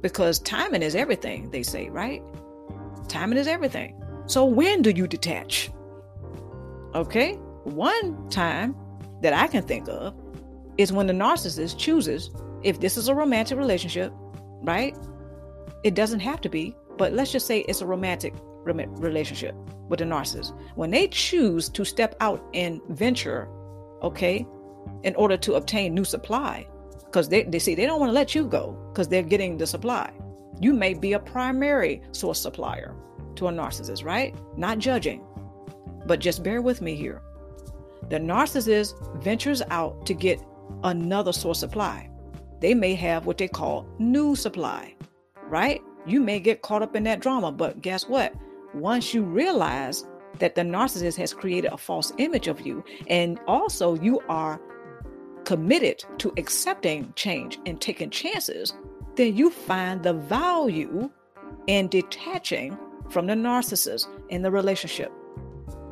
because 0.00 0.38
timing 0.40 0.82
is 0.82 0.94
everything, 0.94 1.50
they 1.50 1.62
say, 1.62 1.88
right? 1.88 2.22
Timing 3.08 3.38
is 3.38 3.46
everything. 3.46 4.00
So, 4.26 4.44
when 4.44 4.82
do 4.82 4.90
you 4.90 5.06
detach? 5.06 5.70
Okay, 6.94 7.34
one 7.64 8.28
time 8.28 8.76
that 9.22 9.32
I 9.32 9.46
can 9.46 9.62
think 9.62 9.88
of 9.88 10.14
is 10.76 10.92
when 10.92 11.06
the 11.06 11.12
narcissist 11.12 11.78
chooses, 11.78 12.30
if 12.62 12.80
this 12.80 12.96
is 12.96 13.08
a 13.08 13.14
romantic 13.14 13.58
relationship, 13.58 14.12
right? 14.62 14.96
It 15.84 15.94
doesn't 15.94 16.20
have 16.20 16.40
to 16.42 16.48
be, 16.48 16.76
but 16.96 17.12
let's 17.12 17.32
just 17.32 17.46
say 17.46 17.60
it's 17.60 17.80
a 17.80 17.86
romantic 17.86 18.34
relationship 18.64 19.54
with 19.88 20.00
a 20.00 20.04
narcissist. 20.04 20.58
When 20.74 20.90
they 20.90 21.08
choose 21.08 21.68
to 21.70 21.84
step 21.84 22.14
out 22.20 22.44
and 22.52 22.80
venture, 22.90 23.48
okay, 24.02 24.46
in 25.02 25.14
order 25.16 25.36
to 25.36 25.54
obtain 25.54 25.94
new 25.94 26.04
supply. 26.04 26.66
Because 27.04 27.28
they, 27.28 27.44
they 27.44 27.58
see 27.58 27.74
they 27.74 27.86
don't 27.86 28.00
want 28.00 28.10
to 28.10 28.14
let 28.14 28.34
you 28.34 28.46
go 28.46 28.76
because 28.92 29.08
they're 29.08 29.22
getting 29.22 29.56
the 29.56 29.66
supply. 29.66 30.12
You 30.60 30.72
may 30.72 30.94
be 30.94 31.14
a 31.14 31.18
primary 31.18 32.02
source 32.12 32.40
supplier 32.40 32.94
to 33.36 33.48
a 33.48 33.52
narcissist 33.52 34.04
right? 34.04 34.34
Not 34.56 34.78
judging 34.78 35.24
but 36.06 36.20
just 36.20 36.42
bear 36.42 36.62
with 36.62 36.80
me 36.80 36.94
here. 36.96 37.22
The 38.08 38.18
narcissist 38.18 39.22
ventures 39.22 39.62
out 39.70 40.06
to 40.06 40.14
get 40.14 40.42
another 40.84 41.32
source 41.32 41.60
supply. 41.60 42.10
They 42.60 42.74
may 42.74 42.94
have 42.94 43.26
what 43.26 43.38
they 43.38 43.48
call 43.48 43.86
new 43.98 44.34
supply 44.36 44.94
right? 45.48 45.80
You 46.06 46.20
may 46.20 46.40
get 46.40 46.62
caught 46.62 46.82
up 46.82 46.94
in 46.94 47.04
that 47.04 47.20
drama 47.20 47.52
but 47.52 47.80
guess 47.80 48.06
what? 48.08 48.34
Once 48.74 49.14
you 49.14 49.22
realize 49.22 50.04
that 50.38 50.54
the 50.54 50.62
narcissist 50.62 51.16
has 51.16 51.32
created 51.32 51.72
a 51.72 51.78
false 51.78 52.12
image 52.18 52.48
of 52.48 52.60
you 52.60 52.84
and 53.08 53.38
also 53.46 53.94
you 53.94 54.20
are 54.28 54.60
committed 55.48 56.04
to 56.18 56.30
accepting 56.36 57.10
change 57.16 57.58
and 57.64 57.80
taking 57.80 58.10
chances, 58.10 58.74
then 59.16 59.34
you 59.34 59.48
find 59.48 60.02
the 60.02 60.12
value 60.12 61.08
in 61.68 61.88
detaching 61.88 62.76
from 63.08 63.26
the 63.26 63.32
narcissist 63.32 64.08
in 64.28 64.42
the 64.42 64.50
relationship. 64.50 65.10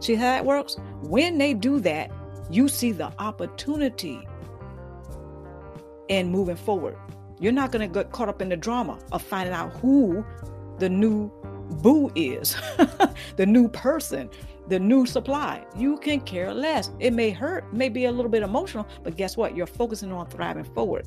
See 0.00 0.14
how 0.14 0.24
that 0.24 0.44
works? 0.44 0.76
When 1.04 1.38
they 1.38 1.54
do 1.54 1.80
that, 1.80 2.10
you 2.50 2.68
see 2.68 2.92
the 2.92 3.10
opportunity 3.18 4.20
in 6.08 6.30
moving 6.30 6.56
forward. 6.56 6.98
You're 7.40 7.52
not 7.52 7.72
going 7.72 7.88
to 7.88 7.92
get 7.92 8.12
caught 8.12 8.28
up 8.28 8.42
in 8.42 8.50
the 8.50 8.58
drama 8.58 8.98
of 9.10 9.22
finding 9.22 9.54
out 9.54 9.72
who 9.76 10.22
the 10.78 10.90
new 10.90 11.30
boo 11.80 12.12
is, 12.14 12.54
the 13.36 13.46
new 13.46 13.68
person, 13.70 14.28
the 14.68 14.78
new 14.78 15.06
supply. 15.06 15.64
You 15.76 15.96
can 15.98 16.20
care 16.20 16.52
less. 16.52 16.90
It 16.98 17.12
may 17.12 17.30
hurt, 17.30 17.72
may 17.72 17.88
be 17.88 18.06
a 18.06 18.12
little 18.12 18.30
bit 18.30 18.42
emotional, 18.42 18.86
but 19.02 19.16
guess 19.16 19.36
what? 19.36 19.56
You're 19.56 19.66
focusing 19.66 20.12
on 20.12 20.28
thriving 20.28 20.64
forward. 20.64 21.06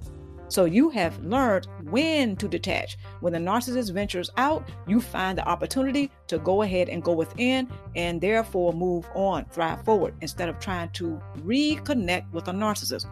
So 0.50 0.66
you 0.66 0.90
have 0.90 1.24
learned 1.24 1.68
when 1.84 2.36
to 2.38 2.48
detach. 2.48 2.98
When 3.20 3.34
the 3.34 3.40
narcissist 3.40 3.94
ventures 3.94 4.32
out, 4.38 4.68
you 4.88 5.00
find 5.00 5.38
the 5.38 5.48
opportunity 5.48 6.10
to 6.28 6.40
go 6.40 6.64
ahead 6.64 6.90
and 6.90 7.04
go 7.04 7.14
within 7.14 7.70
and 7.96 8.20
therefore 8.20 8.74
move 8.74 9.08
on, 9.14 9.46
thrive 9.46 9.86
forward 9.86 10.16
instead 10.22 10.50
of 10.50 10.60
trying 10.60 10.90
to 10.94 11.22
reconnect 11.42 12.32
with 12.32 12.48
a 12.48 12.52
narcissist 12.52 13.06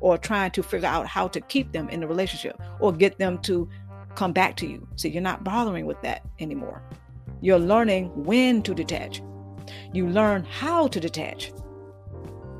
or 0.00 0.16
trying 0.16 0.50
to 0.52 0.62
figure 0.62 0.88
out 0.88 1.06
how 1.06 1.28
to 1.28 1.42
keep 1.42 1.72
them 1.72 1.90
in 1.90 2.00
the 2.00 2.06
relationship 2.06 2.60
or 2.80 2.90
get 2.90 3.18
them 3.18 3.38
to 3.42 3.68
come 4.14 4.32
back 4.32 4.56
to 4.56 4.66
you. 4.66 4.86
So 4.96 5.08
you're 5.08 5.22
not 5.22 5.44
bothering 5.44 5.84
with 5.84 6.00
that 6.02 6.22
anymore. 6.38 6.82
You're 7.42 7.58
learning 7.58 8.10
when 8.24 8.62
to 8.62 8.74
detach. 8.74 9.20
You 9.92 10.08
learn 10.08 10.44
how 10.44 10.88
to 10.88 11.00
detach. 11.00 11.52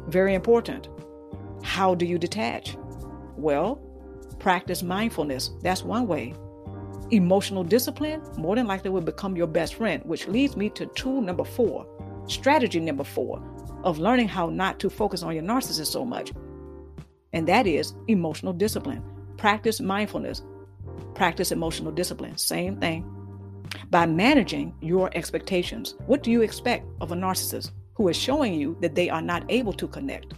Very 0.09 0.35
important. 0.35 0.89
How 1.63 1.95
do 1.95 2.05
you 2.05 2.19
detach? 2.19 2.77
Well, 3.37 3.77
practice 4.39 4.83
mindfulness. 4.83 5.51
That's 5.63 5.83
one 5.83 6.07
way. 6.07 6.35
Emotional 7.11 7.63
discipline 7.65 8.23
more 8.37 8.57
than 8.57 8.67
likely 8.67 8.91
will 8.91 9.03
become 9.03 9.37
your 9.37 9.47
best 9.47 9.75
friend, 9.75 10.03
which 10.05 10.27
leads 10.29 10.57
me 10.57 10.71
to 10.71 10.87
tool 10.87 11.21
number 11.21 11.45
four, 11.45 11.87
strategy 12.27 12.81
number 12.81 13.05
four 13.05 13.43
of 13.85 13.99
learning 13.99 14.29
how 14.29 14.49
not 14.49 14.81
to 14.81 14.89
focus 14.89 15.23
on 15.23 15.35
your 15.35 15.43
narcissist 15.45 15.89
so 15.89 16.05
much. 16.05 16.33
And 17.33 17.47
that 17.49 17.67
is 17.67 17.95
emotional 18.09 18.53
discipline. 18.53 19.03
Practice 19.37 19.81
mindfulness. 19.81 20.43
Practice 21.15 21.53
emotional 21.53 21.93
discipline. 21.93 22.37
Same 22.39 22.77
thing. 22.79 23.05
By 23.91 24.07
managing 24.07 24.75
your 24.81 25.11
expectations. 25.15 25.95
What 26.07 26.23
do 26.23 26.31
you 26.31 26.43
expect 26.43 26.87
of 27.01 27.13
a 27.13 27.15
narcissist 27.15 27.71
who 27.95 28.09
is 28.09 28.17
showing 28.17 28.55
you 28.55 28.77
that 28.81 28.95
they 28.95 29.11
are 29.11 29.23
not 29.23 29.45
able 29.49 29.73
to 29.75 29.87
connect? 29.87 30.35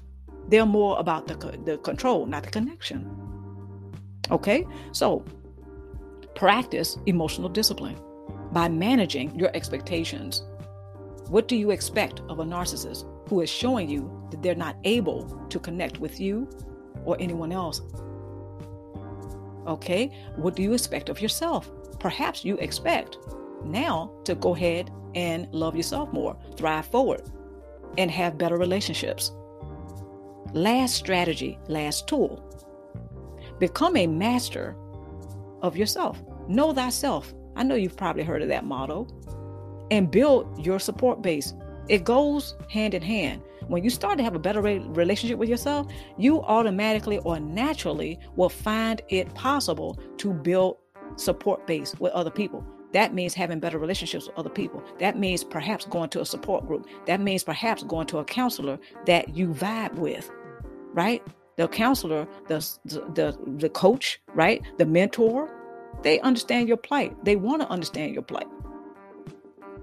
They're 0.49 0.66
more 0.66 0.99
about 0.99 1.27
the, 1.27 1.35
the 1.64 1.79
control, 1.79 2.27
not 2.27 2.42
the 2.42 2.51
connection. 2.51 3.11
Okay? 4.31 4.66
So, 4.92 5.25
practice 6.35 6.99
emotional 7.07 7.49
discipline 7.49 7.97
by 8.53 8.68
managing 8.68 9.38
your 9.38 9.51
expectations. 9.55 10.42
What 11.29 11.49
do 11.49 11.57
you 11.57 11.70
expect 11.70 12.20
of 12.29 12.40
a 12.40 12.44
narcissist 12.44 13.07
who 13.29 13.40
is 13.40 13.51
showing 13.51 13.88
you 13.88 14.29
that 14.31 14.42
they're 14.42 14.55
not 14.55 14.77
able 14.85 15.25
to 15.49 15.59
connect 15.59 15.99
with 15.99 16.20
you 16.20 16.49
or 17.05 17.16
anyone 17.18 17.53
else? 17.53 17.81
Okay, 19.66 20.11
what 20.37 20.55
do 20.55 20.62
you 20.62 20.75
expect 20.75 21.09
of 21.09 21.23
yourself? 21.23 21.70
Perhaps 22.05 22.45
you 22.45 22.59
expect 22.59 23.17
now 23.64 24.12
to 24.25 24.35
go 24.35 24.55
ahead 24.55 24.90
and 25.14 25.51
love 25.55 25.75
yourself 25.75 26.12
more, 26.12 26.37
thrive 26.55 26.85
forward, 26.85 27.23
and 27.97 28.11
have 28.11 28.37
better 28.37 28.59
relationships. 28.59 29.33
Last 30.53 30.97
strategy, 30.97 31.59
last 31.67 32.07
tool. 32.07 32.45
Become 33.59 33.97
a 33.97 34.07
master 34.07 34.77
of 35.62 35.79
yourself. 35.79 36.23
Know 36.47 36.75
thyself. 36.75 37.33
I 37.57 37.62
know 37.62 37.75
you've 37.75 37.97
probably 37.97 38.23
heard 38.23 38.43
of 38.43 38.49
that 38.49 38.67
motto. 38.67 39.07
And 39.90 40.11
build 40.11 40.62
your 40.62 40.79
support 40.79 41.23
base. 41.23 41.55
It 41.88 42.05
goes 42.05 42.55
hand 42.69 42.93
in 42.93 43.01
hand. 43.01 43.40
When 43.69 43.83
you 43.83 43.88
start 43.88 44.19
to 44.19 44.25
have 44.25 44.35
a 44.35 44.38
better 44.38 44.61
relationship 44.61 45.38
with 45.38 45.49
yourself, 45.49 45.90
you 46.19 46.43
automatically 46.43 47.17
or 47.21 47.40
naturally 47.40 48.19
will 48.37 48.51
find 48.51 49.01
it 49.09 49.33
possible 49.35 49.99
to 50.19 50.35
build 50.35 50.77
support 51.16 51.66
base 51.66 51.94
with 51.98 52.12
other 52.12 52.31
people. 52.31 52.64
That 52.92 53.12
means 53.12 53.35
having 53.35 53.59
better 53.59 53.79
relationships 53.79 54.29
with 54.29 54.38
other 54.38 54.48
people. 54.48 54.83
That 55.00 55.18
means 55.18 55.42
perhaps 55.42 55.85
going 55.85 56.11
to 56.11 56.20
a 56.20 56.24
support 56.24 56.66
group. 56.66 56.87
That 57.07 57.20
means 57.20 57.42
perhaps 57.42 57.83
going 57.83 58.07
to 58.07 58.18
a 58.18 58.24
counselor 58.24 58.79
that 59.07 59.37
you 59.37 59.48
vibe 59.48 59.94
with, 59.94 60.31
right? 60.92 61.20
The 61.57 61.66
counselor, 61.66 62.29
the 62.46 62.59
the 62.85 63.37
the 63.59 63.68
coach, 63.68 64.20
right? 64.35 64.62
The 64.79 64.87
mentor, 64.87 65.50
they 66.03 66.20
understand 66.20 66.68
your 66.68 66.77
plight. 66.77 67.24
They 67.24 67.35
want 67.35 67.62
to 67.62 67.68
understand 67.68 68.14
your 68.14 68.22
plight. 68.22 68.46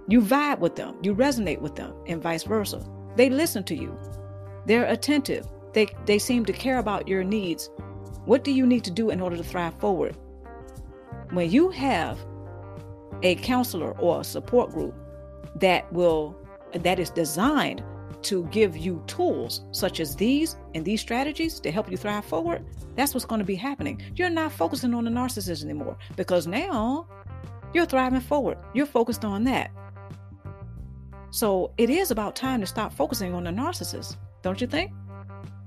You 0.08 0.22
vibe 0.22 0.60
with 0.60 0.76
them, 0.78 0.96
you 1.02 1.14
resonate 1.14 1.60
with 1.60 1.76
them, 1.76 1.94
and 2.08 2.22
vice 2.22 2.44
versa. 2.44 2.82
They 3.18 3.30
listen 3.30 3.64
to 3.66 3.76
you. 3.76 3.98
They're 4.66 4.86
attentive. 4.86 5.48
They 5.74 5.88
they 6.06 6.20
seem 6.20 6.46
to 6.46 6.54
care 6.54 6.78
about 6.78 7.08
your 7.08 7.24
needs. 7.24 7.70
What 8.26 8.44
do 8.44 8.52
you 8.52 8.66
need 8.66 8.84
to 8.86 8.92
do 8.92 9.10
in 9.10 9.20
order 9.20 9.36
to 9.36 9.44
thrive 9.44 9.78
forward? 9.80 10.16
When 11.32 11.50
you 11.50 11.70
have 11.70 12.20
a 13.24 13.36
counselor 13.36 13.92
or 14.00 14.22
a 14.22 14.24
support 14.24 14.72
group 14.72 14.94
that 15.56 15.92
will 15.94 16.36
that 16.74 17.00
is 17.00 17.10
designed 17.10 17.84
to 18.24 18.46
give 18.46 18.78
you 18.78 19.04
tools 19.08 19.62
such 19.72 20.00
as 20.00 20.16
these 20.16 20.56
and 20.76 20.86
these 20.86 21.02
strategies 21.02 21.60
to 21.60 21.72
help 21.72 21.90
you 21.90 21.98
thrive 21.98 22.26
forward, 22.26 22.66
that's 22.96 23.14
what's 23.14 23.26
going 23.26 23.40
to 23.40 23.46
be 23.46 23.56
happening. 23.56 24.02
You're 24.16 24.30
not 24.30 24.52
focusing 24.52 24.94
on 24.94 25.06
the 25.06 25.12
narcissist 25.12 25.64
anymore 25.64 25.98
because 26.16 26.48
now 26.48 27.08
you're 27.74 27.86
thriving 27.86 28.22
forward. 28.22 28.58
You're 28.74 28.86
focused 28.86 29.26
on 29.26 29.44
that. 29.46 29.72
So 31.32 31.72
it 31.78 31.90
is 31.90 32.12
about 32.12 32.36
time 32.36 32.60
to 32.60 32.68
stop 32.68 32.94
focusing 32.94 33.34
on 33.34 33.46
the 33.46 33.52
narcissist, 33.52 34.18
don't 34.42 34.60
you 34.60 34.68
think? 34.68 34.92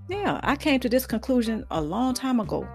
Yeah, 0.08 0.38
I 0.42 0.56
came 0.56 0.78
to 0.80 0.88
this 0.90 1.06
conclusion 1.06 1.64
a 1.70 1.80
long 1.80 2.12
time 2.12 2.38
ago, 2.38 2.68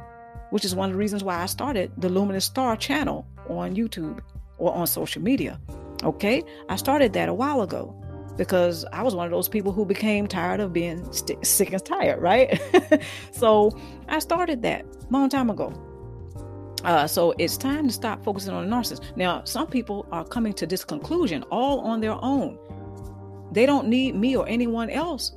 which 0.50 0.66
is 0.66 0.76
one 0.76 0.90
of 0.90 0.94
the 0.94 1.00
reasons 1.00 1.24
why 1.24 1.42
I 1.42 1.46
started 1.46 1.92
the 1.98 2.10
Luminous 2.10 2.46
Star 2.46 2.76
channel 2.76 3.28
on 3.48 3.76
YouTube 3.76 4.20
or 4.58 4.74
on 4.74 4.88
social 4.88 5.22
media. 5.22 5.60
Okay, 6.04 6.44
I 6.70 6.76
started 6.76 7.14
that 7.14 7.30
a 7.30 7.34
while 7.34 7.62
ago 7.62 7.96
because 8.38 8.86
I 8.94 9.04
was 9.04 9.16
one 9.16 9.26
of 9.26 9.32
those 9.32 9.50
people 9.50 9.74
who 9.74 9.86
became 9.86 10.26
tired 10.26 10.62
of 10.62 10.72
being 10.72 11.12
st- 11.12 11.46
sick 11.46 11.74
and 11.74 11.84
tired, 11.84 12.22
right? 12.22 12.60
so 13.32 13.78
I 14.08 14.20
started 14.20 14.62
that 14.62 14.86
long 15.12 15.28
time 15.28 15.50
ago. 15.50 15.74
Uh, 16.86 17.06
so 17.06 17.34
it's 17.38 17.58
time 17.58 17.88
to 17.88 17.94
stop 17.94 18.24
focusing 18.24 18.54
on 18.54 18.70
the 18.70 18.74
narcissist. 18.74 19.16
Now, 19.18 19.44
some 19.44 19.68
people 19.68 20.08
are 20.14 20.24
coming 20.24 20.54
to 20.54 20.66
this 20.66 20.86
conclusion 20.86 21.44
all 21.52 21.82
on 21.82 22.00
their 22.00 22.18
own. 22.24 22.58
They 23.52 23.66
don't 23.66 23.88
need 23.90 24.16
me 24.16 24.38
or 24.38 24.48
anyone 24.48 24.90
else 24.90 25.34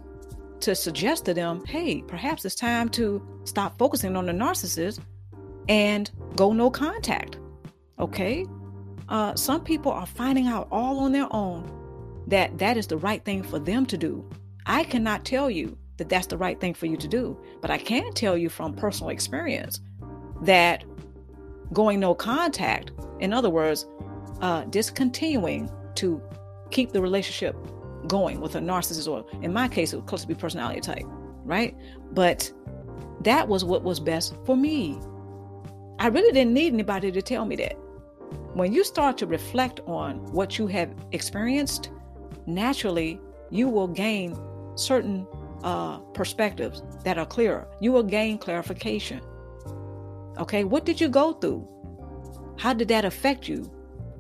to 0.62 0.75
suggest 0.75 1.25
to 1.27 1.35
them, 1.35 1.64
hey, 1.66 2.03
perhaps 2.03 2.44
it's 2.44 2.55
time 2.55 2.88
to 2.90 3.22
stop 3.44 3.79
focusing 3.79 4.16
on 4.16 4.27
the 4.27 4.33
narcissist 4.33 5.01
and 5.68 6.11
go 6.37 6.53
no 6.53 6.70
contact. 6.70 7.38
Okay? 7.98 8.44
uh, 9.12 9.35
some 9.35 9.62
people 9.62 9.92
are 9.92 10.07
finding 10.07 10.46
out 10.46 10.66
all 10.70 10.98
on 11.01 11.12
their 11.12 11.29
own 11.31 11.70
that 12.27 12.57
that 12.59 12.77
is 12.77 12.87
the 12.87 12.96
right 12.96 13.25
thing 13.25 13.42
for 13.42 13.59
them 13.59 13.85
to 13.87 13.98
do. 13.98 14.29
I 14.64 14.85
cannot 14.85 15.25
tell 15.25 15.51
you 15.51 15.77
that 15.98 16.09
that's 16.09 16.29
the 16.29 16.38
right 16.38 16.59
thing 16.59 16.72
for 16.72 16.87
you 16.87 16.96
to 16.96 17.07
do, 17.07 17.38
but 17.61 17.70
I 17.70 17.77
can 17.77 18.12
tell 18.14 18.38
you 18.38 18.48
from 18.48 18.75
personal 18.75 19.11
experience 19.11 19.81
that 20.40 20.85
going 21.72 22.01
no 22.01 22.14
contact, 22.14 22.92
in 23.20 23.33
other 23.35 23.51
words, 23.51 23.87
uh, 24.40 24.64
discontinuing 24.64 25.70
to 25.96 26.22
keep 26.70 26.92
the 26.92 27.03
relationship 27.03 27.55
going 28.06 28.40
with 28.40 28.54
a 28.56 28.60
narcissist, 28.60 29.08
or 29.08 29.24
in 29.42 29.52
my 29.52 29.68
case, 29.68 29.92
it 29.92 29.96
was 29.96 30.04
cluster 30.06 30.28
B 30.28 30.34
personality 30.34 30.80
type, 30.80 31.06
right? 31.44 31.76
But 32.12 32.50
that 33.22 33.48
was 33.48 33.64
what 33.64 33.82
was 33.82 34.00
best 34.00 34.34
for 34.44 34.56
me. 34.56 34.98
I 35.98 36.08
really 36.08 36.32
didn't 36.32 36.54
need 36.54 36.72
anybody 36.72 37.12
to 37.12 37.22
tell 37.22 37.44
me 37.44 37.56
that. 37.56 37.76
When 38.54 38.72
you 38.72 38.84
start 38.84 39.16
to 39.18 39.26
reflect 39.26 39.80
on 39.86 40.16
what 40.32 40.58
you 40.58 40.66
have 40.66 40.94
experienced, 41.12 41.90
naturally 42.46 43.20
you 43.50 43.68
will 43.68 43.88
gain 43.88 44.36
certain 44.74 45.26
uh, 45.62 45.98
perspectives 46.14 46.82
that 47.04 47.18
are 47.18 47.26
clearer. 47.26 47.68
You 47.80 47.92
will 47.92 48.02
gain 48.02 48.38
clarification. 48.38 49.20
Okay, 50.38 50.64
what 50.64 50.84
did 50.84 51.00
you 51.00 51.08
go 51.08 51.34
through? 51.34 51.68
How 52.58 52.72
did 52.72 52.88
that 52.88 53.04
affect 53.04 53.48
you? 53.48 53.70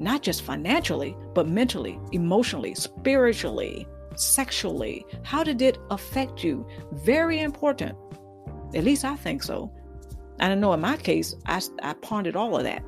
Not 0.02 0.22
just 0.22 0.42
financially, 0.42 1.16
but 1.32 1.46
mentally, 1.46 2.00
emotionally, 2.10 2.74
spiritually, 2.74 3.86
sexually. 4.16 5.06
How 5.22 5.44
did 5.44 5.62
it 5.62 5.78
affect 5.90 6.42
you? 6.42 6.66
Very 6.92 7.38
important. 7.38 7.96
At 8.74 8.82
least 8.82 9.04
I 9.04 9.14
think 9.14 9.44
so. 9.44 9.72
I 10.40 10.48
don't 10.48 10.60
know 10.60 10.72
in 10.72 10.80
my 10.80 10.96
case, 10.96 11.36
I, 11.46 11.62
I 11.84 11.92
pondered 11.94 12.34
all 12.34 12.56
of 12.56 12.64
that. 12.64 12.82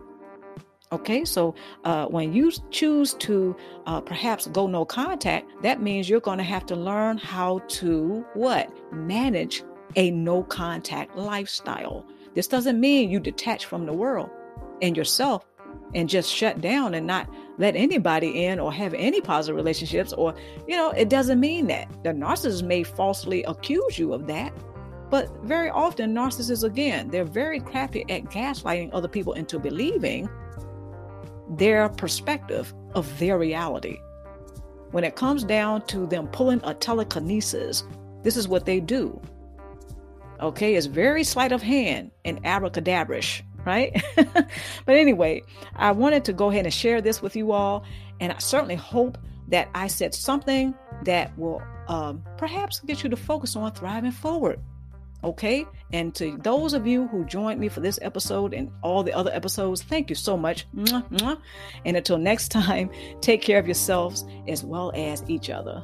Okay, 0.91 1.25
so 1.25 1.55
uh, 1.85 2.07
when 2.07 2.33
you 2.33 2.51
choose 2.71 3.15
to 3.15 3.55
uh, 3.87 4.01
perhaps 4.01 4.49
go 4.49 4.67
no 4.67 4.85
contact, 4.85 5.49
that 5.63 5.81
means 5.81 6.09
you're 6.09 6.19
going 6.19 6.39
to 6.39 6.45
have 6.45 6.67
to 6.67 6.75
learn 6.75 7.17
how 7.17 7.61
to 7.79 8.27
what? 8.35 8.73
Manage 8.93 9.63
a 9.95 10.11
no 10.11 10.43
contact 10.43 11.17
lifestyle. 11.17 12.05
This 12.35 12.49
doesn't 12.49 12.81
mean 12.81 13.09
you 13.09 13.21
detach 13.21 13.67
from 13.67 13.87
the 13.87 13.93
world 13.93 14.31
and 14.83 14.97
yourself 14.97 15.47
and 15.95 16.09
just 16.09 16.33
shut 16.33 16.61
down 16.61 16.95
and 16.95 17.07
not 17.07 17.29
let 17.59 17.77
anybody 17.77 18.45
in 18.45 18.59
or 18.59 18.73
have 18.73 18.95
any 18.95 19.21
positive 19.21 19.57
relationships 19.57 20.13
or 20.13 20.35
you 20.67 20.77
know 20.77 20.91
it 20.91 21.09
doesn't 21.09 21.39
mean 21.41 21.67
that 21.67 21.89
the 22.03 22.11
narcissist 22.11 22.63
may 22.63 22.83
falsely 22.83 23.45
accuse 23.45 23.99
you 23.99 24.13
of 24.13 24.27
that 24.27 24.53
but 25.11 25.31
very 25.45 25.71
often 25.71 26.15
narcissists 26.15 26.65
again 26.65 27.09
they're 27.09 27.25
very 27.25 27.61
crafty 27.61 28.05
at 28.09 28.25
gaslighting 28.25 28.91
other 28.93 29.09
people 29.09 29.35
into 29.35 29.59
believing 29.59 30.29
their 31.49 31.89
perspective 31.89 32.73
of 32.95 33.19
their 33.19 33.39
reality. 33.39 33.99
When 34.91 35.05
it 35.05 35.17
comes 35.17 35.45
down 35.45 35.87
to 35.87 36.07
them 36.07 36.29
pulling 36.29 36.61
a 36.65 36.75
telekinesis, 36.75 37.85
this 38.23 38.37
is 38.37 38.49
what 38.49 38.65
they 38.65 38.81
do. 38.81 39.21
Okay, 40.41 40.75
it's 40.75 40.87
very 40.87 41.25
sleight 41.25 41.53
of 41.53 41.63
hand 41.63 42.11
and 42.25 42.43
abracadabrish, 42.45 43.43
right? 43.65 44.03
but 44.17 44.97
anyway, 44.97 45.43
I 45.77 45.93
wanted 45.93 46.25
to 46.27 46.33
go 46.33 46.51
ahead 46.51 46.65
and 46.65 46.75
share 46.75 47.01
this 47.01 47.23
with 47.23 47.37
you 47.37 47.53
all, 47.53 47.85
and 48.21 48.33
I 48.33 48.39
certainly 48.39 48.77
hope 48.77 49.19
that 49.49 49.69
I 49.75 49.87
said 49.89 50.15
something 50.15 50.75
that 51.05 51.37
will 51.39 51.63
um, 51.89 52.23
perhaps 52.39 52.81
get 52.81 53.03
you 53.03 53.11
to 53.11 53.17
focus 53.17 53.57
on 53.57 53.73
thriving 53.73 54.13
forward. 54.13 54.61
Okay. 55.23 55.65
And 55.93 56.15
to 56.17 56.37
those 56.43 56.75
of 56.75 56.87
you 56.87 57.09
who 57.09 57.25
joined 57.25 57.59
me 57.59 57.69
for 57.69 57.81
this 57.81 57.99
episode 58.03 58.53
and 58.53 58.71
all 58.83 59.03
the 59.03 59.13
other 59.15 59.33
episodes, 59.33 59.83
thank 59.83 60.11
you 60.11 60.17
so 60.17 60.37
much. 60.37 60.67
And 60.77 61.97
until 61.97 62.19
next 62.19 62.49
time, 62.51 62.91
take 63.21 63.41
care 63.41 63.59
of 63.59 63.67
yourselves 63.67 64.25
as 64.47 64.63
well 64.65 64.93
as 64.95 65.25
each 65.29 65.49
other. 65.49 65.83